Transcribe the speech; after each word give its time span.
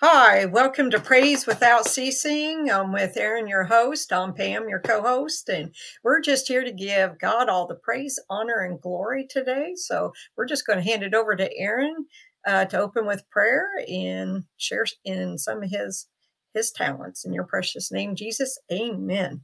Hi, 0.00 0.46
welcome 0.46 0.90
to 0.90 0.98
Praise 0.98 1.46
Without 1.46 1.86
Ceasing. 1.86 2.68
I'm 2.70 2.92
with 2.92 3.16
Aaron, 3.16 3.46
your 3.46 3.64
host. 3.64 4.12
I'm 4.12 4.34
Pam, 4.34 4.68
your 4.68 4.80
co 4.80 5.00
host, 5.00 5.48
and 5.48 5.72
we're 6.02 6.20
just 6.20 6.48
here 6.48 6.64
to 6.64 6.72
give 6.72 7.20
God 7.20 7.48
all 7.48 7.68
the 7.68 7.76
praise, 7.76 8.18
honor, 8.28 8.60
and 8.68 8.80
glory 8.80 9.28
today. 9.30 9.74
So 9.76 10.12
we're 10.36 10.46
just 10.46 10.66
going 10.66 10.78
to 10.80 10.84
hand 10.84 11.04
it 11.04 11.14
over 11.14 11.36
to 11.36 11.48
Aaron 11.56 12.06
uh, 12.44 12.64
to 12.64 12.80
open 12.80 13.06
with 13.06 13.30
prayer 13.30 13.68
and 13.86 14.44
share 14.56 14.86
in 15.04 15.38
some 15.38 15.62
of 15.62 15.70
his 15.70 16.08
his 16.52 16.72
talents. 16.72 17.24
In 17.24 17.32
your 17.32 17.44
precious 17.44 17.92
name, 17.92 18.16
Jesus, 18.16 18.58
amen. 18.72 19.42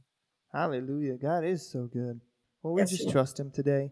Hallelujah. 0.51 1.17
God 1.17 1.45
is 1.45 1.71
so 1.71 1.85
good. 1.85 2.19
Well, 2.63 2.73
we 2.73 2.81
Yes, 2.81 2.91
just 2.91 3.09
trust 3.09 3.39
Him 3.39 3.51
today. 3.51 3.91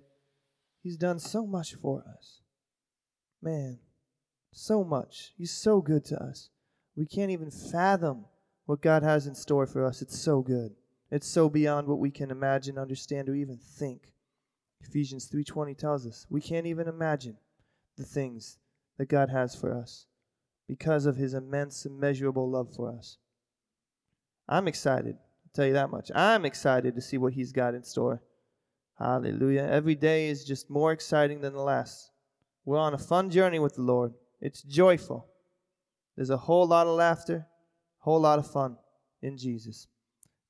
He's 0.84 0.98
done 0.98 1.20
so 1.20 1.46
much 1.46 1.76
for 1.76 2.04
us. 2.18 2.42
Man, 3.42 3.80
so 4.58 4.84
much. 4.84 5.34
He's 5.38 5.52
so 5.52 5.82
good 5.82 6.06
to 6.06 6.22
us. 6.22 6.50
We 6.96 7.06
can't 7.06 7.32
even 7.32 7.52
fathom 7.52 8.26
what 8.66 8.82
God 8.82 9.04
has 9.04 9.28
in 9.28 9.36
store 9.36 9.66
for 9.66 9.86
us. 9.86 10.02
It's 10.02 10.18
so 10.18 10.42
good. 10.42 10.76
It's 11.10 11.28
so 11.28 11.50
beyond 11.50 11.88
what 11.88 12.00
we 12.00 12.12
can 12.12 12.32
imagine, 12.32 12.78
understand, 12.78 13.30
or 13.30 13.36
even 13.36 13.58
think. 13.58 14.14
Ephesians 14.82 15.28
3:20 15.28 15.76
tells 15.76 16.06
us 16.06 16.28
we 16.30 16.42
can't 16.42 16.68
even 16.68 16.88
imagine 16.88 17.38
the 17.98 18.04
things 18.04 18.58
that 18.98 19.08
God 19.08 19.30
has 19.30 19.56
for 19.56 19.74
us 19.74 20.06
because 20.68 21.06
of 21.06 21.16
his 21.16 21.34
immense 21.34 21.86
immeasurable 21.86 22.50
love 22.50 22.74
for 22.76 22.92
us. 22.92 23.18
I'm 24.50 24.68
excited. 24.68 25.16
I'll 25.16 25.52
tell 25.54 25.66
you 25.66 25.74
that 25.74 25.90
much. 25.90 26.12
I'm 26.14 26.46
excited 26.46 26.96
to 26.96 27.02
see 27.02 27.18
what 27.18 27.34
he's 27.34 27.52
got 27.52 27.74
in 27.74 27.84
store. 27.84 28.22
Hallelujah. 28.98 29.68
Every 29.70 29.96
day 29.96 30.28
is 30.28 30.44
just 30.44 30.70
more 30.70 30.92
exciting 30.92 31.42
than 31.42 31.54
the 31.54 31.62
last. 31.62 32.12
We're 32.66 32.80
on 32.80 32.94
a 32.94 32.98
fun 32.98 33.30
journey 33.30 33.60
with 33.60 33.76
the 33.76 33.82
Lord. 33.82 34.14
It's 34.40 34.62
joyful. 34.62 35.28
There's 36.16 36.30
a 36.30 36.38
whole 36.38 36.68
lot 36.68 36.88
of 36.88 36.96
laughter, 36.96 37.48
a 38.02 38.04
whole 38.04 38.20
lot 38.22 38.40
of 38.40 38.50
fun 38.50 38.78
in 39.22 39.38
Jesus. 39.38 39.88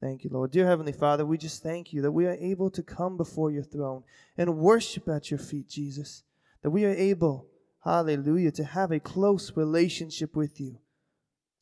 Thank 0.02 0.24
you, 0.24 0.30
Lord. 0.32 0.52
Dear 0.52 0.68
Heavenly 0.68 0.92
Father, 0.92 1.26
we 1.26 1.38
just 1.38 1.64
thank 1.64 1.92
you 1.92 2.02
that 2.04 2.12
we 2.12 2.28
are 2.28 2.38
able 2.40 2.70
to 2.72 2.84
come 2.84 3.18
before 3.18 3.52
your 3.52 3.64
throne 3.64 4.04
and 4.38 4.58
worship 4.58 5.10
at 5.10 5.32
your 5.32 5.40
feet, 5.40 5.68
Jesus. 5.68 6.24
That 6.62 6.70
we 6.70 6.86
are 6.86 6.94
able, 6.94 7.48
hallelujah, 7.84 8.52
to 8.52 8.64
have 8.64 8.92
a 8.92 9.00
close 9.00 9.52
relationship 9.56 10.36
with 10.36 10.60
you. 10.60 10.78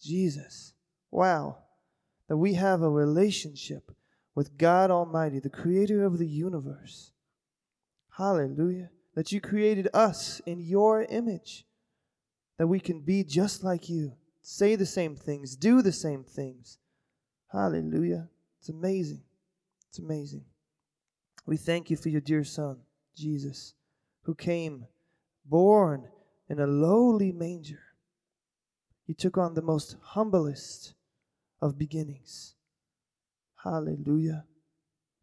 Jesus. 0.02 0.74
Wow. 1.12 1.60
That 2.28 2.38
we 2.38 2.56
have 2.56 2.82
a 2.82 2.90
relationship 2.90 3.92
with 4.34 4.58
God 4.58 4.92
Almighty, 4.92 5.40
the 5.40 5.50
creator 5.50 6.04
of 6.04 6.18
the 6.18 6.28
universe. 6.28 7.12
Hallelujah. 8.18 8.90
That 9.16 9.32
you 9.32 9.40
created 9.40 9.88
us 9.94 10.42
in 10.46 10.60
your 10.60 11.04
image. 11.04 11.65
That 12.58 12.68
we 12.68 12.80
can 12.80 13.02
be 13.02 13.24
just 13.24 13.64
like 13.64 13.90
you, 13.90 14.14
say 14.42 14.76
the 14.76 14.86
same 14.86 15.16
things, 15.16 15.56
do 15.56 15.82
the 15.82 15.92
same 15.92 16.24
things. 16.24 16.78
Hallelujah. 17.52 18.30
It's 18.60 18.70
amazing. 18.70 19.22
It's 19.90 20.00
amazing. 20.00 20.46
We 21.46 21.58
thank 21.58 21.90
you 21.90 21.98
for 21.98 22.10
your 22.10 22.22
dear 22.22 22.44
Son, 22.44 22.80
Jesus, 23.16 23.74
who 24.24 24.36
came 24.36 24.86
born 25.46 26.08
in 26.50 26.60
a 26.60 26.68
lowly 26.68 27.32
manger. 27.32 27.82
He 29.06 29.14
took 29.14 29.38
on 29.38 29.54
the 29.54 29.62
most 29.62 29.98
humblest 30.02 30.96
of 31.62 31.78
beginnings. 31.78 32.56
Hallelujah. 33.64 34.46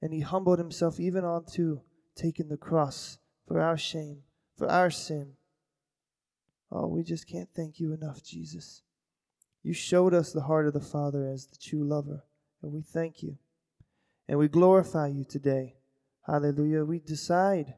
And 0.00 0.12
he 0.12 0.20
humbled 0.20 0.58
himself 0.58 1.00
even 1.00 1.24
onto 1.24 1.80
taking 2.14 2.48
the 2.48 2.56
cross 2.56 3.18
for 3.46 3.60
our 3.60 3.76
shame, 3.76 4.22
for 4.56 4.68
our 4.68 4.90
sin. 4.90 5.32
Oh, 6.74 6.86
we 6.86 7.02
just 7.02 7.28
can't 7.28 7.50
thank 7.54 7.78
you 7.78 7.92
enough, 7.92 8.22
Jesus. 8.24 8.80
You 9.62 9.74
showed 9.74 10.14
us 10.14 10.32
the 10.32 10.40
heart 10.40 10.66
of 10.66 10.72
the 10.72 10.80
Father 10.80 11.28
as 11.28 11.46
the 11.46 11.58
true 11.58 11.84
lover, 11.84 12.24
and 12.62 12.72
we 12.72 12.80
thank 12.80 13.22
you. 13.22 13.36
And 14.26 14.38
we 14.38 14.48
glorify 14.48 15.08
you 15.08 15.24
today. 15.24 15.76
Hallelujah. 16.26 16.84
We 16.84 16.98
decide, 16.98 17.74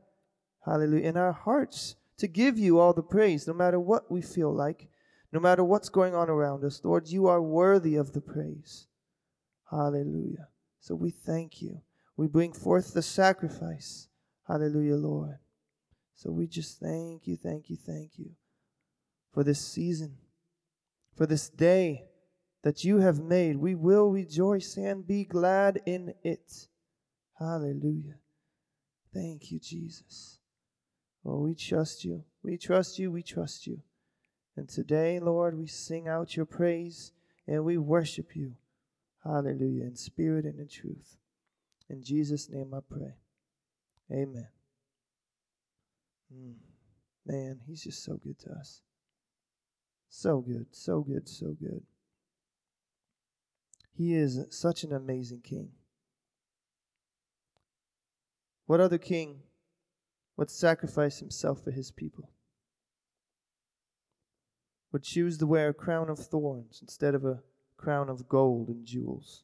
hallelujah, 0.64 1.08
in 1.08 1.16
our 1.16 1.32
hearts 1.32 1.96
to 2.18 2.28
give 2.28 2.56
you 2.56 2.78
all 2.78 2.92
the 2.92 3.02
praise, 3.02 3.48
no 3.48 3.52
matter 3.52 3.80
what 3.80 4.12
we 4.12 4.22
feel 4.22 4.54
like, 4.54 4.88
no 5.32 5.40
matter 5.40 5.64
what's 5.64 5.88
going 5.88 6.14
on 6.14 6.30
around 6.30 6.62
us. 6.62 6.80
Lord, 6.84 7.08
you 7.08 7.26
are 7.26 7.42
worthy 7.42 7.96
of 7.96 8.12
the 8.12 8.20
praise. 8.20 8.86
Hallelujah. 9.68 10.48
So 10.78 10.94
we 10.94 11.10
thank 11.10 11.60
you. 11.60 11.80
We 12.16 12.28
bring 12.28 12.52
forth 12.52 12.94
the 12.94 13.02
sacrifice. 13.02 14.06
Hallelujah, 14.46 14.94
Lord. 14.94 15.38
So 16.14 16.30
we 16.30 16.46
just 16.46 16.78
thank 16.78 17.26
you, 17.26 17.36
thank 17.36 17.68
you, 17.68 17.76
thank 17.76 18.12
you 18.18 18.36
for 19.34 19.42
this 19.42 19.60
season, 19.60 20.16
for 21.16 21.26
this 21.26 21.50
day 21.50 22.04
that 22.62 22.84
you 22.84 22.98
have 22.98 23.18
made. 23.18 23.56
We 23.56 23.74
will 23.74 24.08
rejoice 24.08 24.76
and 24.76 25.06
be 25.06 25.24
glad 25.24 25.82
in 25.84 26.14
it. 26.22 26.68
Hallelujah. 27.38 28.14
Thank 29.12 29.50
you, 29.50 29.58
Jesus. 29.58 30.38
Oh, 31.26 31.40
we 31.40 31.54
trust 31.54 32.04
you. 32.04 32.24
We 32.42 32.56
trust 32.56 32.98
you. 32.98 33.10
We 33.10 33.22
trust 33.22 33.66
you. 33.66 33.80
And 34.56 34.68
today, 34.68 35.18
Lord, 35.18 35.58
we 35.58 35.66
sing 35.66 36.06
out 36.06 36.36
your 36.36 36.46
praise 36.46 37.12
and 37.46 37.64
we 37.64 37.76
worship 37.76 38.36
you. 38.36 38.54
Hallelujah. 39.24 39.84
In 39.84 39.96
spirit 39.96 40.44
and 40.44 40.60
in 40.60 40.68
truth. 40.68 41.16
In 41.90 42.02
Jesus' 42.02 42.48
name 42.48 42.72
I 42.72 42.78
pray. 42.88 43.14
Amen. 44.12 44.48
Mm. 46.32 46.54
Man, 47.26 47.60
he's 47.66 47.82
just 47.82 48.04
so 48.04 48.14
good 48.16 48.38
to 48.40 48.50
us. 48.52 48.80
So 50.16 50.40
good, 50.40 50.66
so 50.70 51.00
good, 51.00 51.28
so 51.28 51.56
good. 51.60 51.82
He 53.96 54.14
is 54.14 54.46
such 54.48 54.84
an 54.84 54.92
amazing 54.92 55.40
king. 55.40 55.70
What 58.66 58.78
other 58.78 58.96
king 58.96 59.40
would 60.36 60.50
sacrifice 60.50 61.18
himself 61.18 61.64
for 61.64 61.72
his 61.72 61.90
people? 61.90 62.30
Would 64.92 65.02
choose 65.02 65.36
to 65.38 65.48
wear 65.48 65.70
a 65.70 65.74
crown 65.74 66.08
of 66.08 66.20
thorns 66.20 66.78
instead 66.80 67.16
of 67.16 67.24
a 67.24 67.42
crown 67.76 68.08
of 68.08 68.28
gold 68.28 68.68
and 68.68 68.86
jewels? 68.86 69.42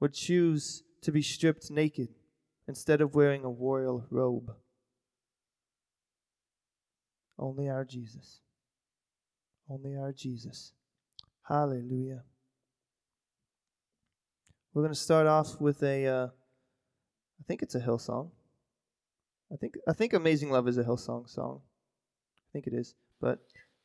Would 0.00 0.12
choose 0.12 0.82
to 1.02 1.12
be 1.12 1.22
stripped 1.22 1.70
naked 1.70 2.08
instead 2.66 3.00
of 3.00 3.14
wearing 3.14 3.44
a 3.44 3.48
royal 3.48 4.04
robe? 4.10 4.52
Only 7.38 7.68
our 7.68 7.84
Jesus. 7.84 8.40
Only 9.68 9.96
our 9.96 10.12
Jesus. 10.12 10.72
Hallelujah. 11.48 12.22
We're 14.72 14.82
going 14.82 14.94
to 14.94 15.00
start 15.00 15.26
off 15.26 15.60
with 15.60 15.82
a, 15.82 16.06
uh, 16.06 16.26
I 16.26 17.42
think 17.48 17.62
it's 17.62 17.74
a 17.74 17.80
Hillsong. 17.80 18.30
I 19.52 19.56
think 19.56 19.74
I 19.86 19.92
think 19.92 20.12
Amazing 20.12 20.50
Love 20.50 20.66
is 20.66 20.76
a 20.76 20.84
Hillsong 20.84 21.28
song. 21.28 21.60
I 21.62 22.48
think 22.52 22.66
it 22.66 22.74
is, 22.74 22.94
but 23.20 23.38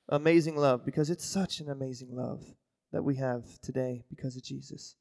Amazing 0.09 0.57
Love 0.57 0.83
because 0.83 1.09
it's 1.09 1.25
such 1.25 1.59
an 1.59 1.69
amazing 1.69 2.15
love 2.15 2.43
that 2.91 3.03
we 3.03 3.15
have 3.17 3.43
today 3.61 4.03
because 4.09 4.35
of 4.35 4.43
Jesus. 4.43 4.95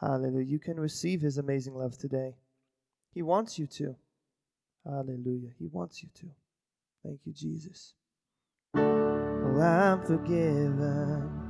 Hallelujah. 0.00 0.46
You 0.46 0.58
can 0.58 0.80
receive 0.80 1.20
His 1.20 1.38
amazing 1.38 1.74
love 1.74 1.96
today. 1.96 2.34
He 3.14 3.22
wants 3.22 3.58
you 3.58 3.66
to. 3.68 3.94
Hallelujah. 4.84 5.50
He 5.58 5.68
wants 5.68 6.02
you 6.02 6.08
to. 6.16 6.26
Thank 7.04 7.20
you, 7.24 7.32
Jesus. 7.32 7.94
I'm 9.60 10.00
forgiven 10.02 11.42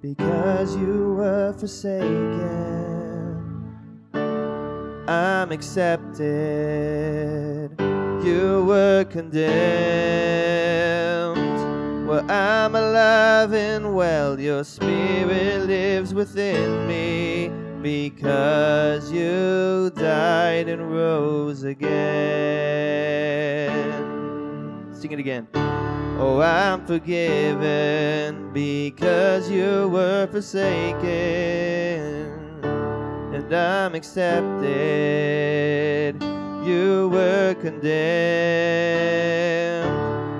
because 0.00 0.76
you 0.76 1.14
were 1.14 1.52
forsaken. 1.52 3.16
I'm 5.08 5.52
accepted. 5.52 6.16
You 8.24 8.64
were 8.66 9.04
condemned. 9.04 9.46
Well, 12.08 12.30
I'm 12.30 12.74
alive 12.74 13.52
and 13.52 13.94
well. 13.94 14.38
Your 14.40 14.64
spirit 14.64 15.66
lives 15.66 16.14
within 16.14 16.86
me 16.88 17.50
because 17.82 19.12
you 19.12 19.90
died 19.94 20.68
and 20.68 20.90
rose 20.90 21.62
again. 21.62 22.96
Sing 25.06 25.12
it 25.12 25.20
again. 25.20 25.46
Oh, 26.18 26.40
I'm 26.40 26.84
forgiven 26.84 28.50
because 28.52 29.48
you 29.48 29.88
were 29.88 30.26
forsaken, 30.26 31.06
and 32.64 33.54
I'm 33.54 33.94
accepted. 33.94 34.66
You 36.66 37.08
were 37.12 37.54
condemned. 37.60 37.86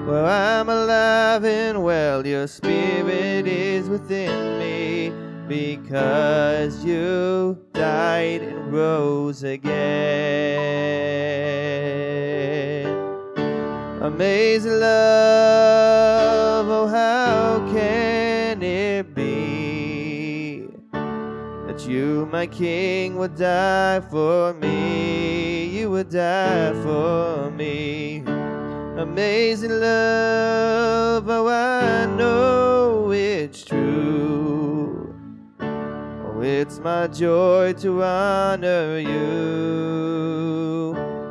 Well, 0.08 0.26
I'm 0.26 0.68
alive 0.68 1.44
and 1.44 1.84
well. 1.84 2.26
Your 2.26 2.48
spirit 2.48 3.46
is 3.46 3.88
within 3.88 4.58
me 4.58 5.12
because 5.46 6.84
you 6.84 7.56
died 7.72 8.42
and 8.42 8.72
rose 8.72 9.44
again. 9.44 10.56
Amazing 14.06 14.78
love, 14.78 16.68
oh 16.68 16.86
how 16.86 17.58
can 17.72 18.62
it 18.62 19.12
be 19.16 20.68
that 21.66 21.88
you, 21.88 22.28
my 22.30 22.46
King, 22.46 23.16
would 23.16 23.34
die 23.34 23.98
for 23.98 24.54
me? 24.54 25.66
You 25.76 25.90
would 25.90 26.10
die 26.10 26.72
for 26.84 27.50
me. 27.50 28.22
Amazing 28.96 29.72
love, 29.72 31.28
oh, 31.28 31.48
I 31.48 32.06
know 32.06 33.10
it's 33.10 33.64
true. 33.64 35.12
Oh, 35.58 36.40
it's 36.42 36.78
my 36.78 37.08
joy 37.08 37.72
to 37.72 38.04
honor 38.04 39.00
you 39.00 40.26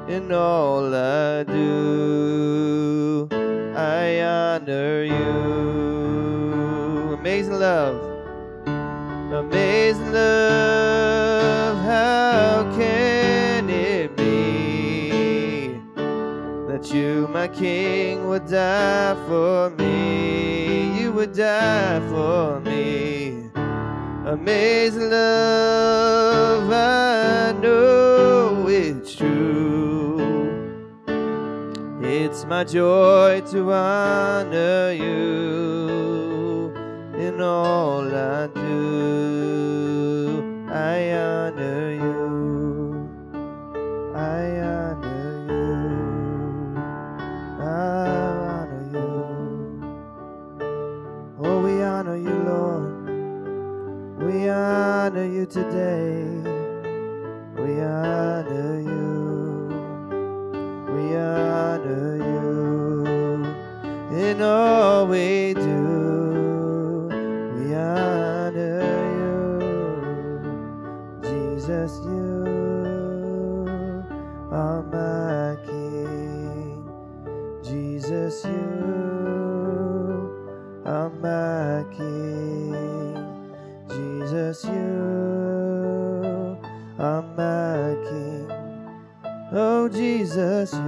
in 0.08 0.32
all 0.32 0.94
I 0.94 1.44
do. 1.44 3.28
I 3.76 4.22
honor 4.22 5.04
you. 5.04 5.36
Amazing 7.20 7.60
love. 7.60 8.16
Amazing 9.36 10.14
love, 10.14 11.78
how 11.84 12.64
can 12.78 13.70
it 13.70 14.16
be 14.16 15.80
that 16.70 16.94
you, 16.94 17.28
my 17.34 17.48
King, 17.48 18.28
would 18.28 18.48
die 18.48 19.16
for 19.28 19.72
me? 19.72 21.02
You 21.02 21.12
would 21.12 21.34
die 21.34 22.00
for 22.08 22.62
me. 22.62 23.45
Amazing 24.26 25.12
love, 25.12 26.72
I 26.72 27.54
know 27.62 28.66
it's 28.68 29.16
true. 29.16 30.18
It's 32.02 32.44
my 32.46 32.64
joy 32.64 33.44
to 33.52 33.72
honor 33.72 34.94
you 34.94 36.74
in 37.16 37.40
all 37.40 38.02
I 38.16 38.48
do. 38.48 40.44
I 40.72 41.14
honor 41.14 41.92
you. 41.92 42.05
Honor 54.56 55.26
you 55.26 55.46
today. 55.46 56.24
We 57.58 57.82
honor 57.82 58.80
you. 58.80 59.68
We 60.94 61.16
honor 61.18 62.16
you 62.32 63.46
in 64.18 64.42
all 64.42 65.08
we 65.08 65.54
do. 65.54 67.10
We 67.56 67.76
honor 67.76 69.04
you, 69.22 69.42
Jesus. 71.22 71.92
You 72.06 72.46
are 74.52 74.82
my 74.84 75.58
King. 75.66 76.88
Jesus, 77.62 78.46
you 78.46 78.82
are 80.86 81.10
my 81.10 81.84
King. 81.96 82.35
Jesus, 84.56 84.72
you 84.72 86.58
are 86.98 87.22
my 87.36 87.96
King. 88.08 88.48
Oh, 89.52 89.90
Jesus, 89.90 90.72
you 90.74 90.80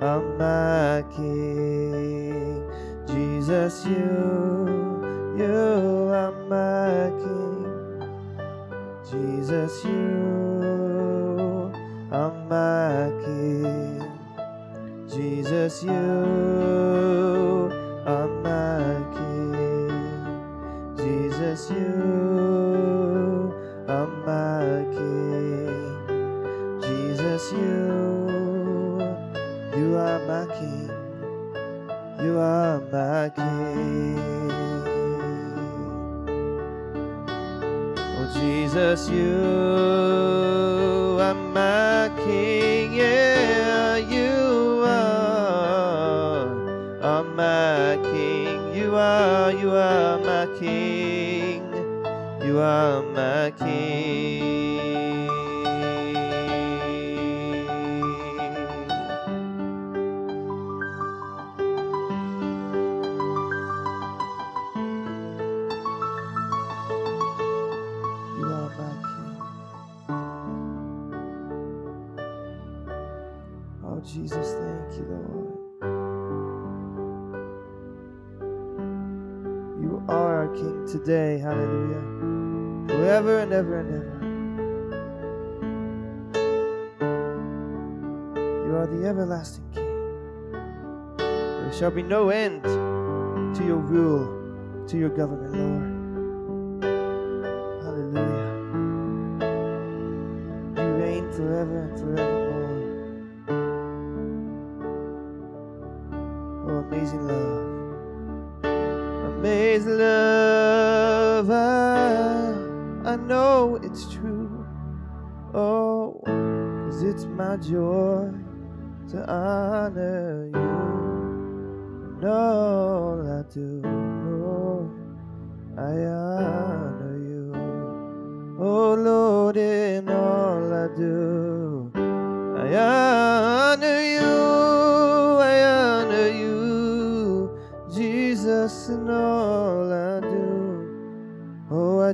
are 0.00 0.22
my 0.38 1.02
King. 1.16 2.62
Jesus, 3.08 3.84
you, 3.86 5.34
you 5.36 6.10
are 6.14 6.32
my 6.48 7.10
King. 7.18 7.66
Jesus, 9.10 9.84
you 9.84 11.72
are 12.12 12.32
my 12.48 13.10
King. 13.24 14.02
Jesus, 15.08 15.82
you 15.82 16.87
Jesus, 38.68 39.08
you 39.08 39.32
are 41.18 41.32
my 41.32 42.12
King. 42.22 42.92
Yeah, 42.92 43.96
you 43.96 44.82
are, 44.84 46.52
are 47.00 47.24
my 47.24 47.96
King. 48.12 48.74
You 48.74 48.94
are, 48.94 49.52
you 49.52 49.70
are 49.70 50.18
my 50.18 50.46
King. 50.60 51.64
You 52.44 52.58
are 52.58 53.02
government, 95.18 95.52
Lord. 95.52 95.67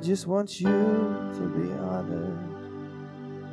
Just 0.04 0.26
want 0.26 0.60
you 0.60 0.68
to 0.68 1.48
be 1.56 1.72
honored. 1.72 2.38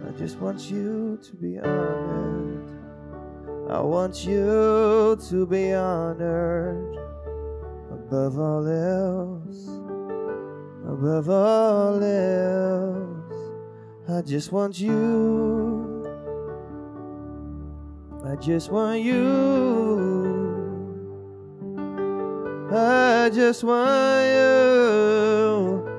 I 0.05 0.12
just 0.17 0.38
want 0.38 0.70
you 0.70 1.17
to 1.24 1.36
be 1.36 1.58
honored. 1.58 2.70
I 3.70 3.79
want 3.79 4.25
you 4.25 5.17
to 5.29 5.46
be 5.48 5.74
honored 5.74 6.98
above 7.91 8.38
all 8.38 8.67
else 8.67 9.81
above 10.91 11.29
all 11.29 12.03
else. 12.03 13.51
I 14.10 14.22
just 14.22 14.51
want 14.51 14.79
you. 14.79 16.05
I 18.25 18.36
just 18.36 18.72
want 18.72 19.01
you. 19.01 20.41
I 22.74 23.29
just 23.34 23.63
want 23.63 24.25
you 24.27 25.90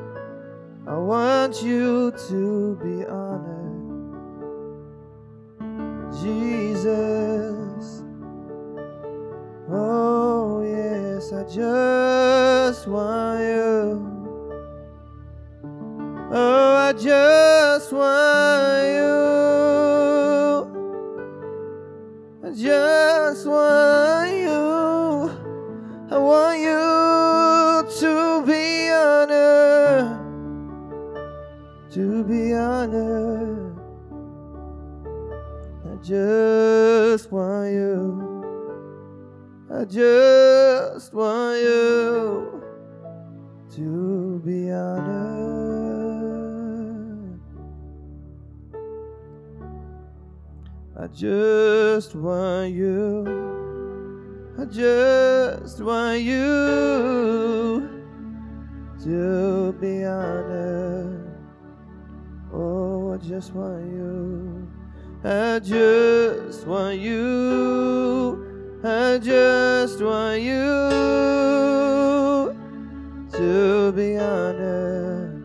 want 1.12 1.62
you 1.62 2.10
to 2.28 2.74
be 2.76 3.04
honored, 3.04 4.14
Jesus. 6.22 7.84
Oh, 9.70 10.62
yes, 10.64 11.30
I 11.34 11.44
just 11.44 12.88
want 12.88 13.40
you. 13.40 14.00
Oh, 16.32 16.76
I 16.88 16.94
just 16.94 17.92
want 17.92 18.86
you. 18.96 19.12
I 22.42 22.50
just 22.54 23.46
want 23.46 23.91
just 36.12 37.32
want 37.32 37.72
you. 37.72 38.44
I 39.72 39.86
just 39.86 41.14
want 41.14 41.58
you 41.58 42.62
to 43.76 44.42
be 44.44 44.70
honored. 44.70 45.80
I 51.00 51.06
just 51.06 52.14
want 52.14 52.74
you. 52.74 53.24
I 54.58 54.66
just 54.66 55.80
want 55.80 56.20
you 56.20 57.88
to 59.02 59.72
be 59.80 60.04
honored. 60.04 61.38
Oh, 62.52 63.14
I 63.14 63.16
just 63.16 63.54
want 63.54 63.86
you. 63.86 64.51
I 65.24 65.60
just 65.60 66.66
want 66.66 66.98
you. 66.98 68.80
I 68.82 69.18
just 69.18 70.02
want 70.02 70.42
you 70.42 70.56
to 73.30 73.92
be 73.92 74.18
honored. 74.18 75.44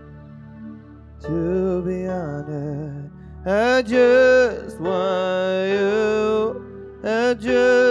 To 1.22 1.84
be 1.84 2.08
honored. 2.08 3.12
I 3.46 3.84
just 3.84 4.80
want 4.80 5.70
you. 5.70 7.00
I 7.04 7.36
just 7.36 7.87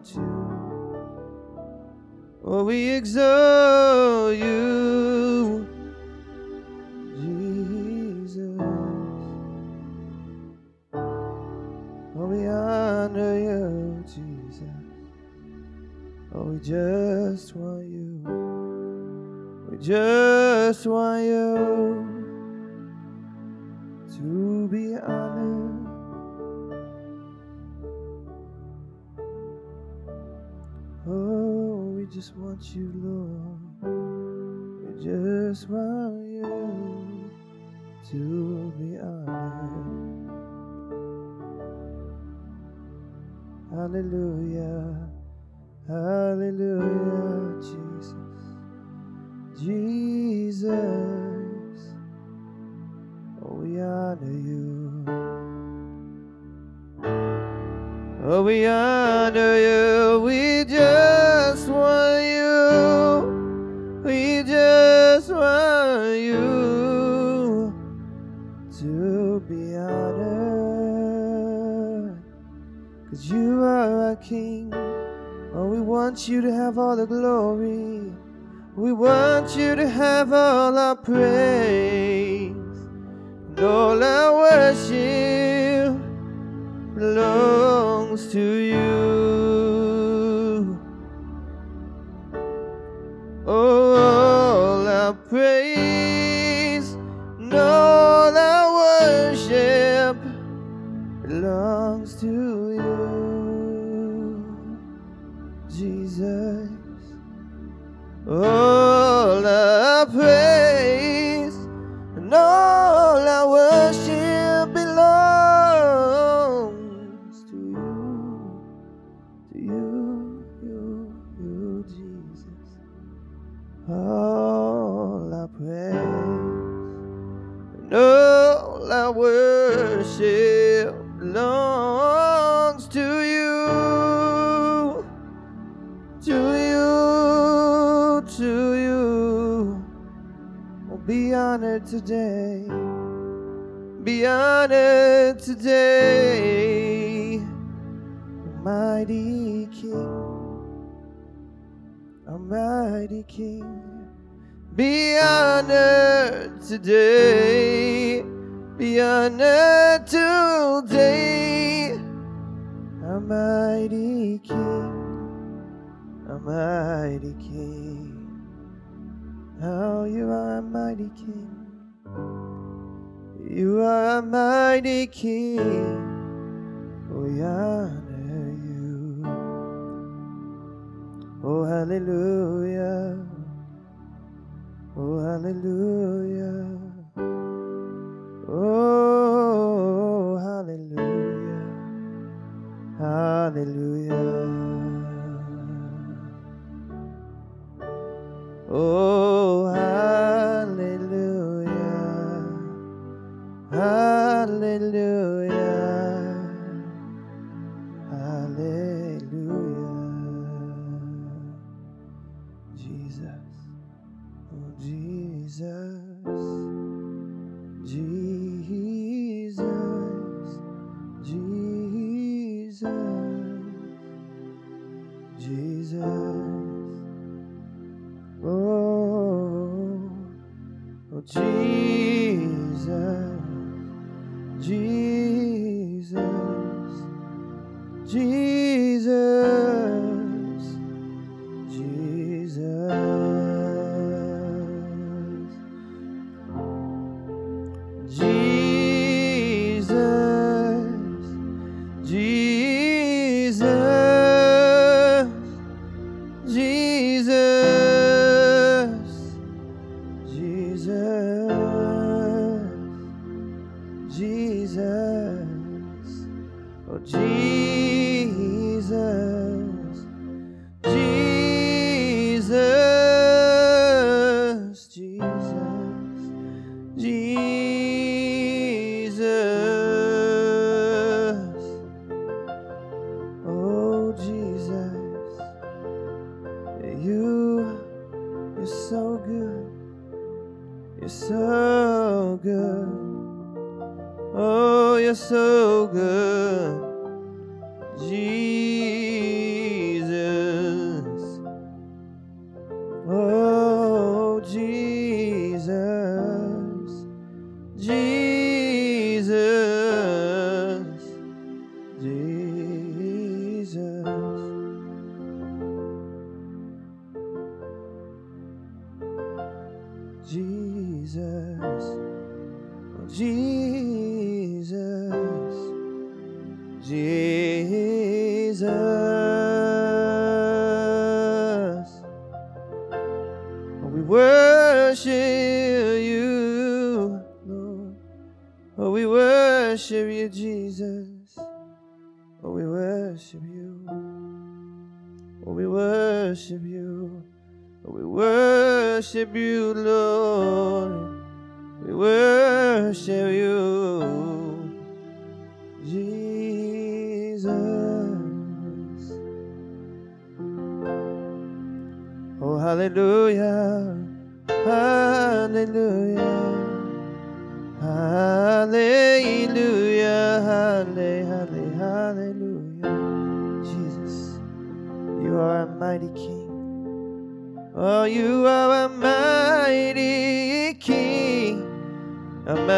without. 0.00 0.40
Oh, 2.42 2.64
we 2.64 2.90
exert. 2.90 3.49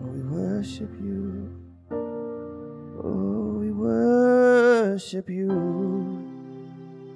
oh, 0.00 0.06
we 0.06 0.22
worship 0.22 0.90
you. 1.00 1.50
Oh, 3.04 3.58
we 3.60 3.70
worship 3.70 5.30
you, 5.30 5.50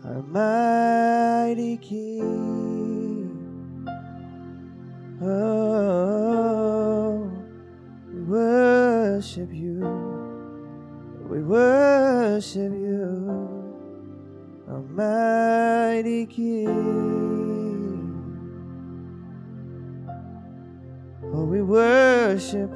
our 0.05 0.23
mighty 0.23 1.77
King. 1.79 2.56
like 16.27 16.39
you. 16.39 16.67
Oh, 21.33 21.45
we 21.45 21.63
worship 21.63 22.71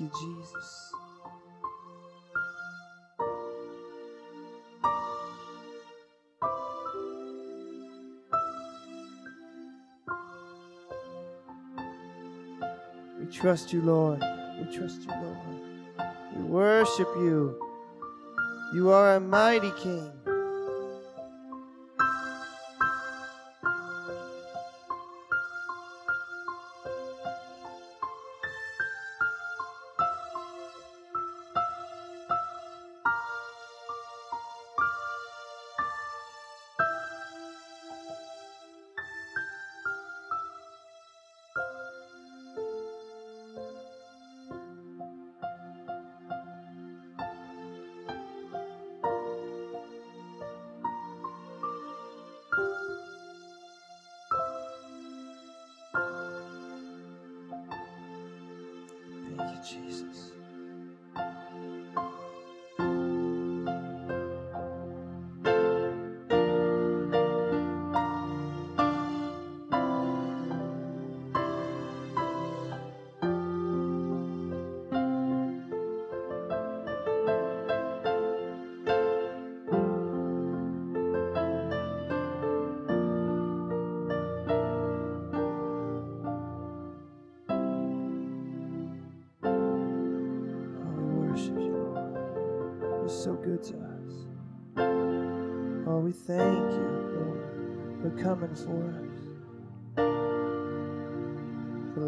We 0.00 0.06
trust 13.32 13.72
you, 13.72 13.82
Lord. 13.82 14.22
We 14.60 14.76
trust 14.76 15.02
you, 15.02 15.10
Lord. 15.10 15.36
We 16.36 16.44
worship 16.44 17.08
you. 17.16 17.60
You 18.74 18.90
are 18.90 19.16
a 19.16 19.20
mighty 19.20 19.72
King. 19.82 20.17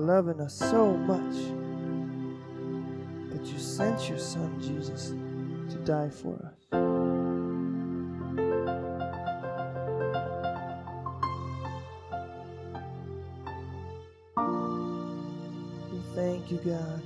loving 0.01 0.41
us 0.41 0.55
so 0.55 0.97
much 0.97 1.35
that 3.31 3.45
you 3.47 3.59
sent 3.59 4.09
your 4.09 4.19
son 4.19 4.59
Jesus 4.61 5.11
to 5.71 5.77
die 5.85 6.09
for 6.09 6.35
us. 6.37 6.55
We 15.93 15.99
thank 16.15 16.51
you, 16.51 16.59
God. 16.65 17.03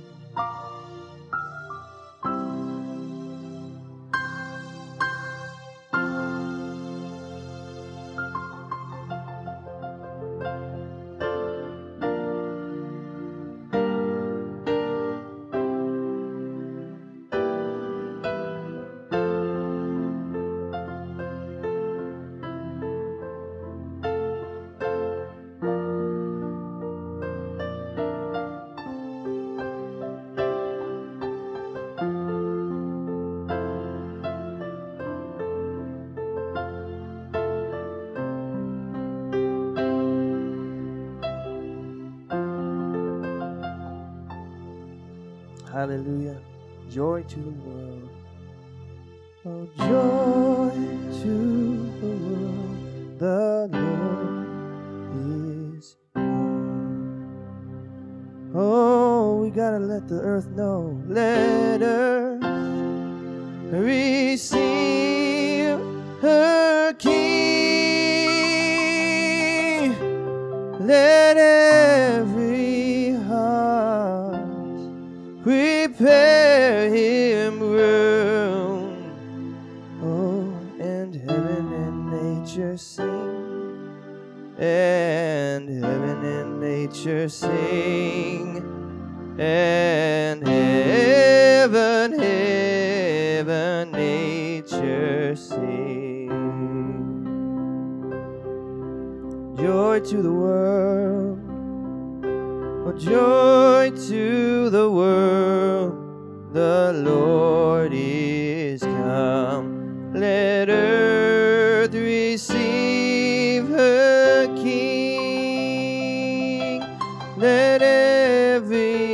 leve 118.55 119.04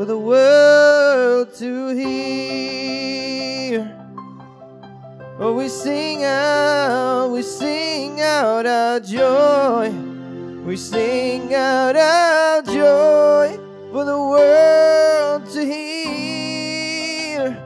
for 0.00 0.06
the 0.06 0.18
world 0.18 1.52
to 1.54 1.88
hear. 1.94 3.84
Oh, 5.38 5.52
we 5.52 5.68
sing 5.68 6.24
out, 6.24 7.28
we 7.28 7.42
sing 7.42 8.18
out 8.18 8.64
our 8.64 8.98
joy. 9.00 9.90
We 10.64 10.78
sing 10.78 11.52
out 11.52 11.96
our 11.96 12.62
joy 12.62 13.58
for 13.92 14.06
the 14.06 14.18
world 14.18 15.44
to 15.50 15.66
hear. 15.66 17.62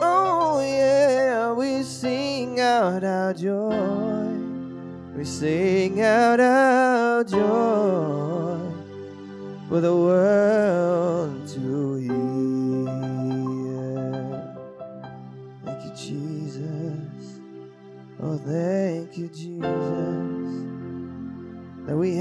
Oh, 0.00 0.60
yeah, 0.60 1.52
we 1.52 1.84
sing 1.84 2.58
out 2.58 3.04
our 3.04 3.32
joy. 3.32 4.28
We 5.16 5.24
sing 5.24 6.00
out 6.02 6.40
our 6.40 7.22
joy 7.22 8.58
for 9.68 9.80
the 9.80 9.94
world. 9.94 10.53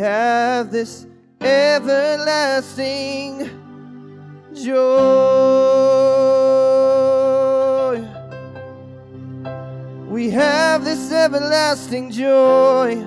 Have 0.04 0.70
this 0.70 1.08
everlasting 1.39 3.50
joy. 4.54 4.74
We 10.10 10.30
have 10.32 10.84
this 10.84 11.10
everlasting 11.12 12.12
joy. 12.12 13.02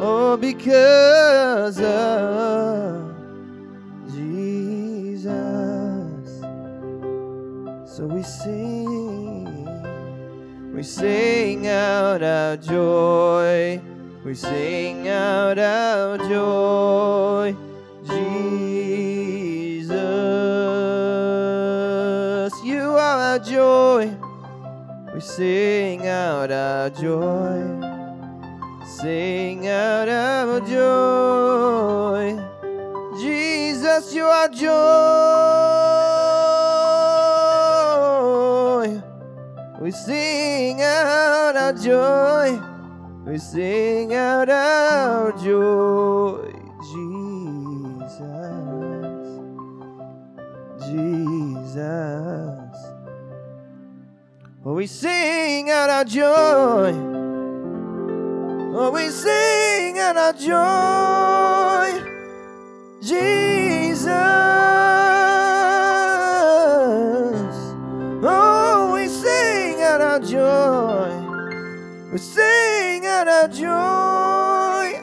Oh, 0.00 0.38
because 0.38 1.78
of 1.80 3.14
Jesus. 4.14 5.30
So 7.84 8.06
we 8.06 8.22
sing, 8.22 9.68
we 10.74 10.82
sing 10.82 11.66
out 11.66 12.22
our 12.22 12.56
joy, 12.56 13.82
we 14.26 14.34
sing 14.34 15.06
out 15.06 15.56
our 15.56 16.18
joy, 16.18 17.54
Jesus. 18.02 19.94
You 22.64 22.80
are 22.90 22.98
our 22.98 23.38
joy, 23.38 24.12
we 25.14 25.20
sing 25.20 26.08
out 26.08 26.50
our 26.50 26.90
joy, 26.90 27.62
sing 28.98 29.68
out 29.68 30.08
our 30.08 30.58
joy. 30.58 32.36
Jesus, 33.20 34.12
you 34.12 34.24
are 34.24 34.48
joy. 34.48 34.66
We 39.80 39.92
sing 39.92 40.82
out 40.82 41.54
our 41.56 41.72
joy. 41.72 42.65
We 43.26 43.38
sing 43.38 44.14
out 44.14 44.48
our 44.48 45.32
joy. 45.32 46.48
Jesus. 46.78 48.20
Jesus. 50.86 52.76
Oh, 54.64 54.74
we 54.74 54.86
sing 54.86 55.70
out 55.70 55.90
our 55.90 56.04
joy. 56.04 56.92
Oh, 58.78 58.92
we 58.94 59.08
sing 59.10 59.98
out 59.98 60.16
our 60.16 60.32
joy. 60.32 62.00
Jesus. 63.02 64.06
Oh, 68.22 68.92
we 68.94 69.08
sing 69.08 69.82
out 69.82 70.00
our 70.00 70.20
joy. 70.20 71.10
We 72.12 72.18
sing 72.18 72.85
out 73.16 73.28
our 73.28 73.48
joy. 73.48 75.00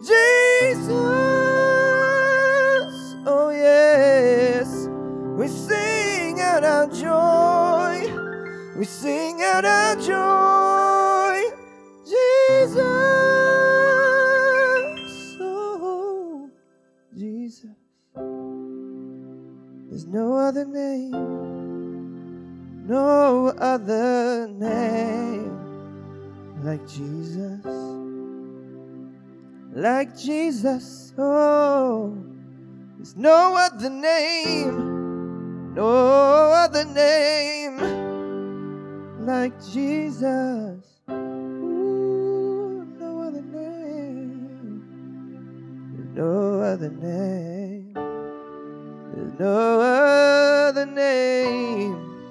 Jesus. 0.00 0.88
Oh, 3.26 3.50
yes. 3.54 4.88
We 5.38 5.46
sing 5.46 6.40
out 6.40 6.64
our 6.64 6.88
joy. 6.88 8.74
We 8.76 8.84
sing 8.84 9.40
out 9.42 9.64
our 9.64 9.94
joy. 9.96 10.73
Like 29.84 30.16
Jesus, 30.16 31.12
oh, 31.18 32.16
there's 32.96 33.16
no 33.16 33.54
other 33.54 33.90
name, 33.90 35.74
no 35.74 35.84
other 35.84 36.86
name 36.86 37.76
like 39.26 39.52
Jesus. 39.70 40.86
Ooh, 41.10 42.86
no 42.98 43.24
other 43.24 43.42
name. 43.42 44.80
There's 45.92 46.16
no 46.16 46.62
other 46.62 46.88
name. 46.88 47.92
There's 49.12 49.38
no 49.38 49.80
other 49.82 50.86
name. 50.86 52.24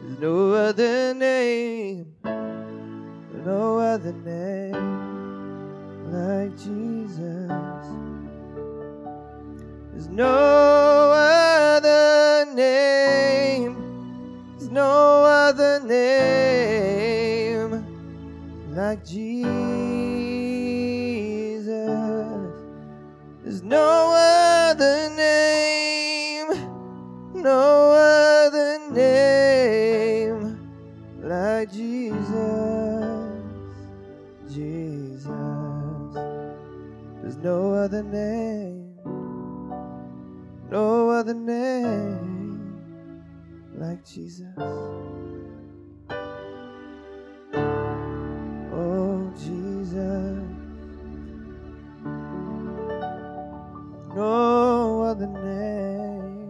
There's 0.00 0.18
no 0.18 0.54
other 0.54 1.12
name. 1.12 2.06
No 3.44 3.78
other 3.78 4.14
name 4.14 4.89
like 6.50 6.58
Jesus. 6.58 7.50
There's 9.92 10.08
no 10.08 11.12
other 11.12 12.46
name. 12.54 13.76
There's 14.56 14.70
no 14.70 15.24
other 15.24 15.80
name 15.80 17.84
like 18.70 19.04
Jesus. 19.04 19.30
There's 23.42 23.62
no 23.62 24.12
other 24.14 25.10
name, 25.10 25.19
other 37.92 38.04
name, 38.04 38.94
no 40.70 41.10
other 41.10 41.34
name 41.34 42.78
like 43.74 44.04
Jesus. 44.06 44.46
Oh, 48.72 49.32
Jesus. 49.36 50.38
No 54.14 55.02
other 55.02 55.26
name, 55.26 56.48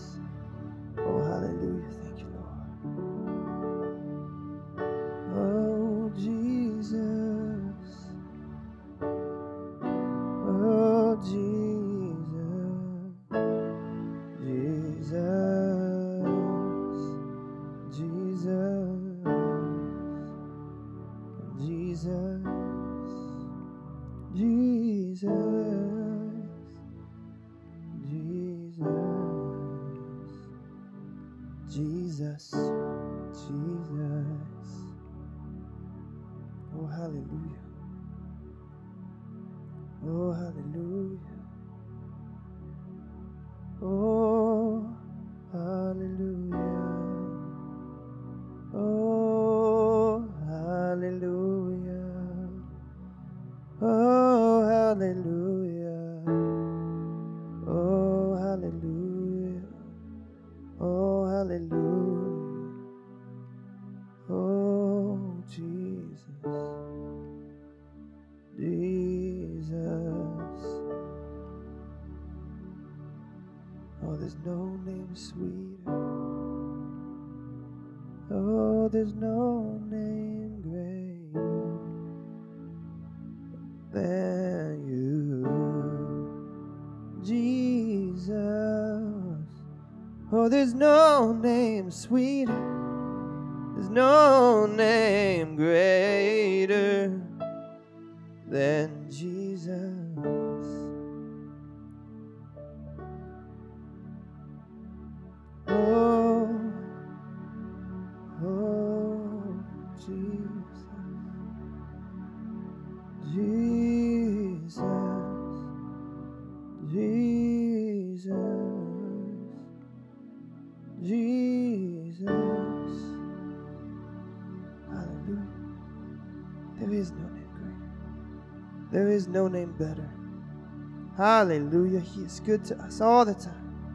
Hallelujah. 131.40 132.02
He 132.02 132.24
is 132.24 132.42
good 132.42 132.66
to 132.66 132.78
us 132.80 133.00
all 133.00 133.24
the 133.24 133.34
time. 133.34 133.86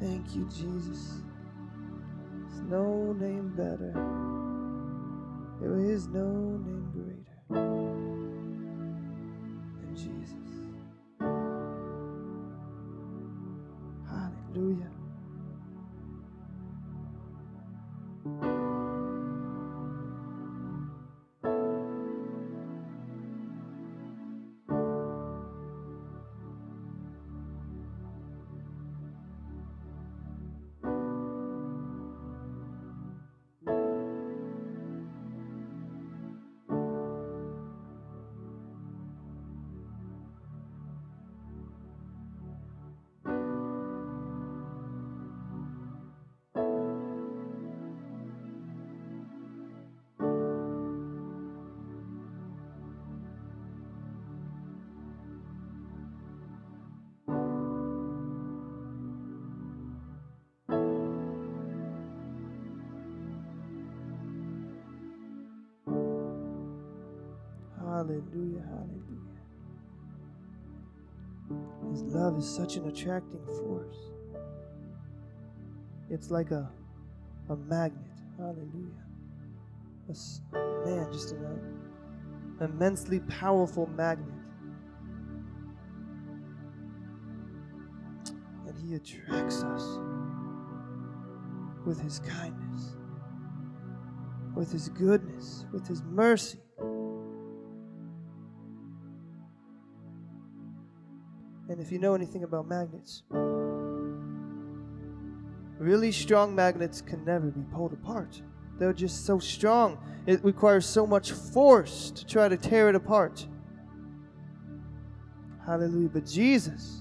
Thank 0.00 0.34
you, 0.34 0.44
Jesus. 0.46 1.22
There's 2.32 2.62
no 2.62 3.12
name 3.12 3.50
better. 3.56 3.94
There 5.60 5.78
is 5.78 6.08
no 6.08 6.26
name 6.26 6.90
greater 6.92 7.19
Hallelujah, 68.68 69.40
hallelujah. 71.48 71.92
His 71.92 72.02
love 72.14 72.38
is 72.38 72.48
such 72.48 72.76
an 72.76 72.88
attracting 72.88 73.44
force. 73.44 73.96
It's 76.10 76.30
like 76.30 76.50
a, 76.50 76.70
a 77.48 77.56
magnet. 77.56 78.02
Hallelujah. 78.36 79.04
A, 80.08 80.14
man, 80.86 81.12
just 81.12 81.32
an 81.32 81.44
uh, 82.60 82.64
immensely 82.64 83.20
powerful 83.20 83.86
magnet. 83.96 84.28
And 88.66 88.78
he 88.78 88.94
attracts 88.94 89.62
us 89.62 89.98
with 91.86 92.00
his 92.00 92.18
kindness, 92.20 92.96
with 94.54 94.72
his 94.72 94.88
goodness, 94.88 95.66
with 95.72 95.86
his 95.86 96.02
mercy. 96.02 96.58
And 101.80 101.86
if 101.86 101.92
you 101.92 101.98
know 101.98 102.14
anything 102.14 102.44
about 102.44 102.68
magnets, 102.68 103.22
really 105.78 106.12
strong 106.12 106.54
magnets 106.54 107.00
can 107.00 107.24
never 107.24 107.46
be 107.46 107.62
pulled 107.72 107.94
apart. 107.94 108.42
They're 108.78 108.92
just 108.92 109.24
so 109.24 109.38
strong. 109.38 109.96
It 110.26 110.44
requires 110.44 110.84
so 110.84 111.06
much 111.06 111.32
force 111.32 112.10
to 112.10 112.26
try 112.26 112.50
to 112.50 112.58
tear 112.58 112.90
it 112.90 112.96
apart. 112.96 113.46
Hallelujah. 115.64 116.10
But 116.10 116.26
Jesus, 116.26 117.00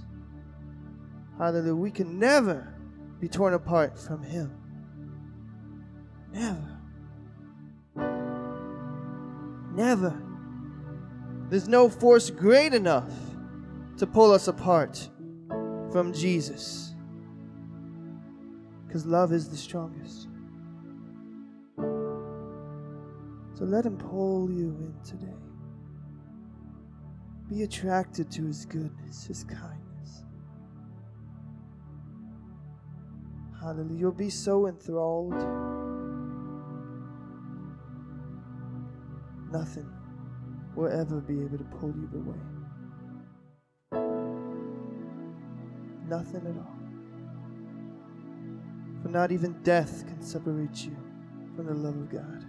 hallelujah, 1.38 1.76
we 1.76 1.92
can 1.92 2.18
never 2.18 2.74
be 3.20 3.28
torn 3.28 3.56
apart 3.56 4.00
from 4.00 4.24
Him. 4.24 4.50
Never. 6.32 6.80
Never. 9.76 10.22
There's 11.50 11.68
no 11.68 11.90
force 11.90 12.30
great 12.30 12.74
enough 12.74 13.12
to 14.00 14.08
pull 14.08 14.32
us 14.32 14.48
apart 14.48 15.10
from 15.92 16.14
Jesus. 16.14 16.96
Because 18.88 19.06
love 19.06 19.34
is 19.34 19.50
the 19.50 19.58
strongest. 19.58 20.30
So 23.54 23.66
let 23.66 23.86
Him 23.86 23.98
pull 23.98 24.50
you 24.50 24.70
in 24.80 24.96
today. 25.04 25.34
Be 27.50 27.64
attracted 27.64 28.32
to 28.32 28.46
His 28.46 28.66
goodness, 28.66 29.26
His 29.26 29.44
kindness. 29.44 30.24
Hallelujah. 33.60 34.00
You'll 34.00 34.12
be 34.14 34.30
so 34.30 34.68
enthralled. 34.68 35.34
Nothing 39.52 39.92
will 40.74 40.88
ever 40.88 41.20
be 41.20 41.42
able 41.42 41.58
to 41.58 41.66
pull 41.66 41.90
you 41.90 42.10
away. 42.16 42.59
Nothing 46.10 46.48
at 46.48 46.58
all. 46.58 46.80
For 49.04 49.10
not 49.10 49.32
even 49.32 49.62
death 49.62 50.08
can 50.08 50.22
separate 50.24 50.84
you 50.84 50.98
from 51.56 51.68
the 51.68 51.74
love 51.76 51.96
of 51.96 52.10
God. 52.10 52.49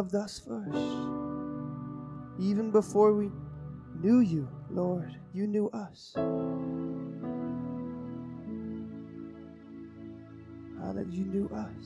Loved 0.00 0.14
us 0.14 0.38
first. 0.38 0.78
Even 2.38 2.70
before 2.70 3.12
we 3.12 3.30
knew 4.00 4.20
you, 4.20 4.48
Lord, 4.70 5.14
you 5.34 5.46
knew 5.46 5.68
us. 5.74 6.12
Hallelujah, 10.80 11.10
you 11.10 11.24
knew 11.26 11.50
us. 11.54 11.84